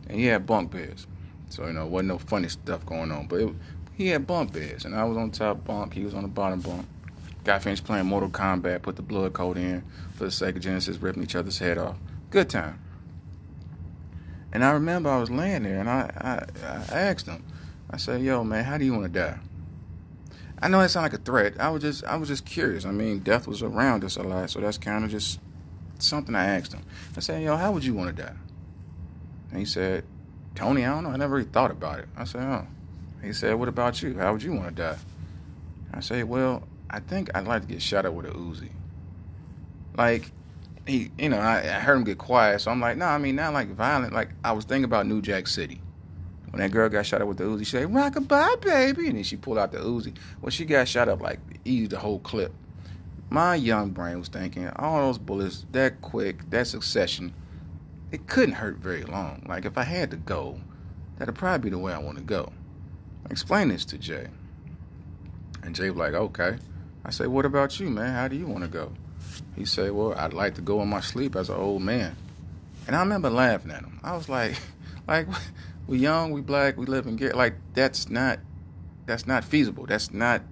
and 0.08 0.18
he 0.18 0.26
had 0.26 0.46
bunk 0.46 0.70
beds. 0.70 1.06
So 1.48 1.66
you 1.66 1.72
know, 1.72 1.86
it 1.86 1.90
wasn't 1.90 2.08
no 2.08 2.18
funny 2.18 2.48
stuff 2.48 2.84
going 2.86 3.10
on, 3.12 3.26
but 3.26 3.40
it, 3.40 3.54
he 3.94 4.08
had 4.08 4.26
bunk 4.26 4.52
beds, 4.52 4.84
and 4.84 4.94
I 4.94 5.04
was 5.04 5.16
on 5.16 5.30
top 5.30 5.64
bunk, 5.64 5.94
he 5.94 6.04
was 6.04 6.14
on 6.14 6.22
the 6.22 6.28
bottom 6.28 6.60
bunk. 6.60 6.86
Got 7.44 7.62
finished 7.62 7.84
playing 7.84 8.06
Mortal 8.06 8.30
Kombat, 8.30 8.82
put 8.82 8.96
the 8.96 9.02
blood 9.02 9.32
code 9.32 9.58
in 9.58 9.82
for 10.14 10.24
the 10.24 10.30
Sega 10.30 10.60
Genesis, 10.60 10.98
ripping 10.98 11.24
each 11.24 11.34
other's 11.34 11.58
head 11.58 11.76
off. 11.76 11.96
Good 12.30 12.48
time. 12.48 12.78
And 14.52 14.64
I 14.64 14.72
remember 14.72 15.08
I 15.08 15.18
was 15.18 15.30
laying 15.30 15.62
there 15.62 15.80
and 15.80 15.88
I, 15.88 16.10
I, 16.16 16.94
I 16.94 16.98
asked 17.00 17.26
him, 17.26 17.42
I 17.90 17.96
said, 17.96 18.22
yo, 18.22 18.44
man, 18.44 18.64
how 18.64 18.78
do 18.78 18.84
you 18.84 18.92
want 18.92 19.12
to 19.12 19.20
die? 19.20 19.38
I 20.60 20.68
know 20.68 20.80
that 20.80 20.90
sounds 20.90 21.04
like 21.04 21.20
a 21.20 21.22
threat. 21.22 21.54
I 21.58 21.70
was 21.70 21.82
just 21.82 22.04
I 22.04 22.16
was 22.16 22.28
just 22.28 22.46
curious. 22.46 22.84
I 22.84 22.92
mean, 22.92 23.18
death 23.18 23.48
was 23.48 23.62
around 23.62 24.04
us 24.04 24.16
a 24.16 24.22
lot, 24.22 24.48
so 24.50 24.60
that's 24.60 24.78
kind 24.78 25.04
of 25.04 25.10
just 25.10 25.40
something 25.98 26.34
I 26.34 26.46
asked 26.56 26.72
him. 26.72 26.84
I 27.16 27.20
said, 27.20 27.42
yo, 27.42 27.56
how 27.56 27.72
would 27.72 27.84
you 27.84 27.94
want 27.94 28.16
to 28.16 28.22
die? 28.22 28.34
And 29.50 29.58
he 29.58 29.64
said, 29.64 30.04
Tony, 30.54 30.84
I 30.84 30.90
don't 30.94 31.04
know. 31.04 31.10
I 31.10 31.16
never 31.16 31.36
really 31.36 31.48
thought 31.48 31.70
about 31.70 31.98
it. 31.98 32.08
I 32.16 32.24
said, 32.24 32.42
oh. 32.42 32.66
He 33.22 33.32
said, 33.32 33.54
what 33.54 33.68
about 33.68 34.02
you? 34.02 34.18
How 34.18 34.32
would 34.32 34.42
you 34.42 34.52
want 34.52 34.76
to 34.76 34.82
die? 34.82 34.98
I 35.94 36.00
said, 36.00 36.28
well, 36.28 36.64
I 36.90 37.00
think 37.00 37.30
I'd 37.34 37.46
like 37.46 37.62
to 37.62 37.68
get 37.68 37.82
shot 37.82 38.04
at 38.04 38.14
with 38.14 38.26
a 38.26 38.30
Uzi. 38.30 38.70
Like, 39.96 40.30
he, 40.86 41.10
you 41.18 41.28
know, 41.28 41.38
I, 41.38 41.58
I, 41.58 41.80
heard 41.80 41.96
him 41.96 42.04
get 42.04 42.18
quiet, 42.18 42.60
so 42.60 42.70
I'm 42.70 42.80
like, 42.80 42.96
no, 42.96 43.06
nah, 43.06 43.12
I 43.12 43.18
mean, 43.18 43.36
not 43.36 43.52
like 43.54 43.68
violent. 43.68 44.12
Like, 44.12 44.30
I 44.44 44.52
was 44.52 44.64
thinking 44.64 44.84
about 44.84 45.06
New 45.06 45.22
Jack 45.22 45.46
City. 45.46 45.80
When 46.50 46.60
that 46.60 46.70
girl 46.70 46.88
got 46.88 47.06
shot 47.06 47.22
up 47.22 47.28
with 47.28 47.38
the 47.38 47.44
Uzi, 47.44 47.60
she 47.60 47.64
said, 47.64 47.88
rockabye, 47.88 48.60
baby. 48.60 49.06
And 49.06 49.16
then 49.16 49.24
she 49.24 49.36
pulled 49.36 49.58
out 49.58 49.72
the 49.72 49.78
Uzi. 49.78 50.14
Well, 50.40 50.50
she 50.50 50.64
got 50.64 50.86
shot 50.86 51.08
up 51.08 51.22
like, 51.22 51.40
eased 51.64 51.92
the 51.92 51.98
whole 51.98 52.18
clip. 52.18 52.52
My 53.30 53.54
young 53.54 53.90
brain 53.90 54.18
was 54.18 54.28
thinking, 54.28 54.68
all 54.76 55.06
those 55.06 55.16
bullets, 55.16 55.64
that 55.72 56.02
quick, 56.02 56.50
that 56.50 56.66
succession, 56.66 57.32
it 58.10 58.26
couldn't 58.26 58.56
hurt 58.56 58.76
very 58.76 59.04
long. 59.04 59.46
Like, 59.48 59.64
if 59.64 59.78
I 59.78 59.84
had 59.84 60.10
to 60.10 60.18
go, 60.18 60.60
that'd 61.16 61.34
probably 61.34 61.70
be 61.70 61.74
the 61.74 61.78
way 61.78 61.94
I 61.94 61.98
want 61.98 62.18
to 62.18 62.24
go. 62.24 62.52
Explain 63.30 63.68
this 63.68 63.86
to 63.86 63.98
Jay. 63.98 64.26
And 65.62 65.74
Jay 65.74 65.88
was 65.88 65.98
like, 65.98 66.12
okay. 66.12 66.58
I 67.04 67.10
said, 67.10 67.28
what 67.28 67.46
about 67.46 67.80
you, 67.80 67.88
man? 67.88 68.12
How 68.12 68.28
do 68.28 68.36
you 68.36 68.46
want 68.46 68.64
to 68.64 68.68
go? 68.68 68.92
He 69.56 69.64
said, 69.64 69.92
Well, 69.92 70.14
I'd 70.14 70.32
like 70.32 70.54
to 70.56 70.60
go 70.60 70.82
in 70.82 70.88
my 70.88 71.00
sleep 71.00 71.36
as 71.36 71.48
an 71.48 71.56
old 71.56 71.82
man. 71.82 72.16
And 72.86 72.96
I 72.96 73.00
remember 73.00 73.30
laughing 73.30 73.70
at 73.70 73.82
him. 73.82 74.00
I 74.02 74.16
was 74.16 74.28
like, 74.28 74.56
like 75.08 75.28
we 75.86 75.98
young, 75.98 76.32
we 76.32 76.40
black, 76.40 76.76
we 76.76 76.86
live 76.86 77.06
in 77.06 77.16
get 77.16 77.36
like 77.36 77.54
that's 77.74 78.08
not 78.08 78.38
that's 79.06 79.26
not 79.26 79.44
feasible. 79.44 79.86
That's 79.86 80.12
not 80.12 80.42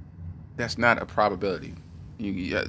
that's 0.57 0.79
not 0.79 1.01
a 1.01 1.07
probability. 1.07 1.75
You, 2.19 2.59
uh, 2.59 2.67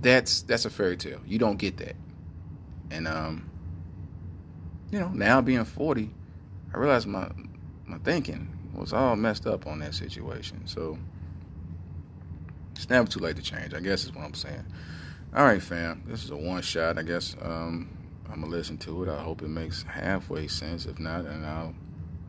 that's 0.00 0.42
that's 0.42 0.64
a 0.64 0.70
fairy 0.70 0.96
tale. 0.96 1.20
You 1.26 1.38
don't 1.38 1.56
get 1.56 1.76
that. 1.78 1.96
And 2.90 3.06
um, 3.06 3.50
you 4.90 4.98
know, 4.98 5.08
now 5.08 5.40
being 5.40 5.64
forty, 5.64 6.10
I 6.74 6.78
realized 6.78 7.06
my 7.06 7.30
my 7.86 7.98
thinking 7.98 8.48
was 8.74 8.92
all 8.92 9.16
messed 9.16 9.46
up 9.46 9.66
on 9.66 9.80
that 9.80 9.94
situation. 9.94 10.66
So 10.66 10.98
never 12.88 13.08
too 13.08 13.20
late 13.20 13.36
to 13.36 13.42
change. 13.42 13.74
I 13.74 13.80
guess 13.80 14.04
is 14.04 14.14
what 14.14 14.24
I'm 14.24 14.34
saying. 14.34 14.64
All 15.34 15.44
right, 15.44 15.62
fam. 15.62 16.02
This 16.06 16.24
is 16.24 16.30
a 16.30 16.36
one 16.36 16.62
shot. 16.62 16.98
I 16.98 17.02
guess 17.02 17.36
um, 17.42 17.88
I'm 18.30 18.40
gonna 18.40 18.46
listen 18.54 18.78
to 18.78 19.04
it. 19.04 19.08
I 19.08 19.22
hope 19.22 19.42
it 19.42 19.48
makes 19.48 19.82
halfway 19.82 20.48
sense. 20.48 20.86
If 20.86 20.98
not, 20.98 21.26
and 21.26 21.44
I'll 21.44 21.74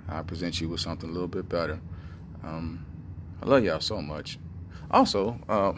I'll 0.10 0.24
present 0.24 0.60
you 0.60 0.69
with 0.69 0.82
something 0.82 1.10
a 1.10 1.13
little 1.13 1.28
bit 1.28 1.48
better. 1.48 1.80
Um, 2.43 2.86
I 3.41 3.45
love 3.45 3.63
y'all 3.63 3.80
so 3.80 4.02
much. 4.02 4.38
Also, 4.91 5.39
uh, 5.48 5.74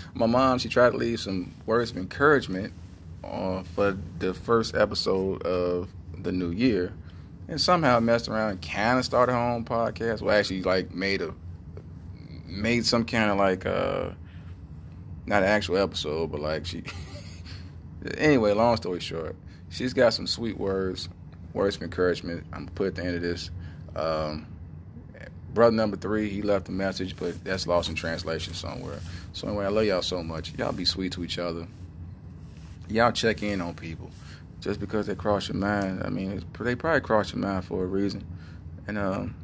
my 0.14 0.26
mom 0.26 0.58
she 0.58 0.68
tried 0.68 0.90
to 0.90 0.96
leave 0.96 1.20
some 1.20 1.54
words 1.66 1.90
of 1.90 1.96
encouragement 1.96 2.72
uh, 3.24 3.62
for 3.62 3.98
the 4.18 4.32
first 4.32 4.74
episode 4.74 5.42
of 5.42 5.88
the 6.18 6.32
new 6.32 6.50
year, 6.50 6.94
and 7.48 7.60
somehow 7.60 8.00
messed 8.00 8.28
around 8.28 8.50
and 8.50 8.62
kind 8.62 8.98
of 8.98 9.04
started 9.04 9.32
her 9.32 9.38
own 9.38 9.64
podcast. 9.64 10.22
Well, 10.22 10.36
actually, 10.36 10.62
like 10.62 10.94
made 10.94 11.22
a 11.22 11.34
made 12.46 12.84
some 12.86 13.04
kind 13.04 13.30
of 13.30 13.38
like 13.38 13.66
uh 13.66 14.10
not 15.26 15.42
an 15.42 15.48
actual 15.48 15.78
episode, 15.78 16.30
but 16.30 16.40
like 16.40 16.66
she 16.66 16.82
anyway, 18.18 18.52
long 18.52 18.76
story 18.76 19.00
short, 19.00 19.36
she's 19.70 19.92
got 19.92 20.12
some 20.14 20.26
sweet 20.26 20.56
words, 20.56 21.08
words 21.52 21.76
of 21.76 21.82
encouragement. 21.82 22.44
I'm 22.52 22.60
gonna 22.60 22.70
put 22.72 22.86
at 22.88 22.94
the 22.96 23.04
end 23.04 23.16
of 23.16 23.22
this. 23.22 23.50
Um, 23.94 24.46
brother 25.52 25.76
number 25.76 25.96
three, 25.96 26.28
he 26.28 26.42
left 26.42 26.68
a 26.68 26.72
message, 26.72 27.16
but 27.16 27.42
that's 27.44 27.66
lost 27.66 27.88
in 27.88 27.94
translation 27.94 28.54
somewhere. 28.54 29.00
So 29.32 29.48
anyway, 29.48 29.66
I 29.66 29.68
love 29.68 29.84
y'all 29.84 30.02
so 30.02 30.22
much. 30.22 30.54
Y'all 30.58 30.72
be 30.72 30.84
sweet 30.84 31.12
to 31.12 31.24
each 31.24 31.38
other. 31.38 31.66
Y'all 32.88 33.12
check 33.12 33.42
in 33.42 33.60
on 33.60 33.74
people. 33.74 34.10
Just 34.60 34.78
because 34.78 35.06
they 35.06 35.14
cross 35.14 35.48
your 35.48 35.56
mind, 35.56 36.02
I 36.04 36.08
mean, 36.08 36.44
they 36.60 36.74
probably 36.76 37.00
cross 37.00 37.32
your 37.32 37.40
mind 37.40 37.64
for 37.64 37.82
a 37.82 37.86
reason. 37.86 38.24
And 38.86 38.96
um, 38.96 39.34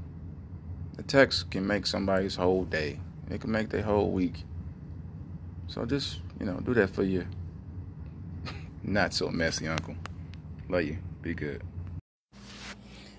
a 0.97 1.03
text 1.03 1.51
can 1.51 1.67
make 1.67 1.87
somebody's 1.87 2.37
whole 2.37 2.65
day. 2.65 3.01
It 3.31 3.41
can 3.41 3.51
make 3.51 3.71
their 3.71 3.83
whole 3.83 4.11
week. 4.11 4.45
So 5.69 5.85
just, 5.85 6.21
you 6.41 6.47
know, 6.47 6.59
do 6.61 6.75
that 6.75 6.91
for 6.91 7.03
your 7.03 7.25
not 8.83 9.13
so 9.15 9.29
messy 9.29 9.69
uncle. 9.69 9.95
Love 10.69 10.83
you. 10.83 10.99
Be 11.23 11.35
good. 11.35 11.63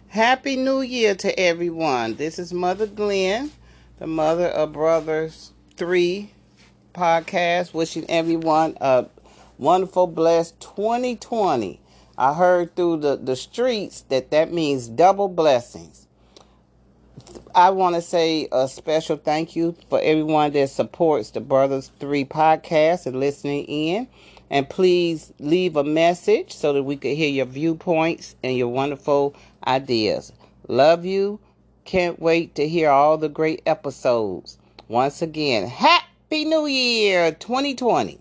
Happy 0.07 0.55
New 0.55 0.81
Year 0.81 1.13
to 1.15 1.39
everyone. 1.39 2.15
This 2.15 2.39
is 2.39 2.51
Mother 2.51 2.87
Glenn, 2.87 3.51
the 3.99 4.07
mother 4.07 4.47
of 4.47 4.73
Brothers 4.73 5.51
3 5.77 6.31
podcast, 6.93 7.73
wishing 7.73 8.09
everyone 8.09 8.75
a 8.81 9.05
wonderful, 9.59 10.07
blessed 10.07 10.59
2020. 10.59 11.79
I 12.17 12.33
heard 12.33 12.75
through 12.75 12.97
the, 12.97 13.15
the 13.17 13.35
streets 13.35 14.01
that 14.09 14.31
that 14.31 14.51
means 14.51 14.87
double 14.87 15.27
blessings. 15.27 16.07
I 17.55 17.71
want 17.71 17.95
to 17.95 18.01
say 18.01 18.47
a 18.51 18.67
special 18.67 19.17
thank 19.17 19.55
you 19.55 19.75
for 19.89 19.99
everyone 19.99 20.51
that 20.53 20.69
supports 20.69 21.31
the 21.31 21.41
Brothers 21.41 21.91
3 21.99 22.25
podcast 22.25 23.05
and 23.05 23.19
listening 23.19 23.65
in. 23.65 24.07
And 24.49 24.69
please 24.69 25.33
leave 25.39 25.75
a 25.75 25.83
message 25.83 26.53
so 26.53 26.73
that 26.73 26.83
we 26.83 26.97
can 26.97 27.15
hear 27.15 27.29
your 27.29 27.45
viewpoints 27.45 28.35
and 28.43 28.57
your 28.57 28.67
wonderful 28.67 29.35
ideas. 29.65 30.31
Love 30.67 31.05
you. 31.05 31.39
Can't 31.85 32.19
wait 32.19 32.55
to 32.55 32.67
hear 32.67 32.89
all 32.89 33.17
the 33.17 33.29
great 33.29 33.61
episodes. 33.65 34.57
Once 34.87 35.21
again, 35.21 35.67
Happy 35.67 36.45
New 36.45 36.65
Year 36.65 37.31
2020. 37.31 38.19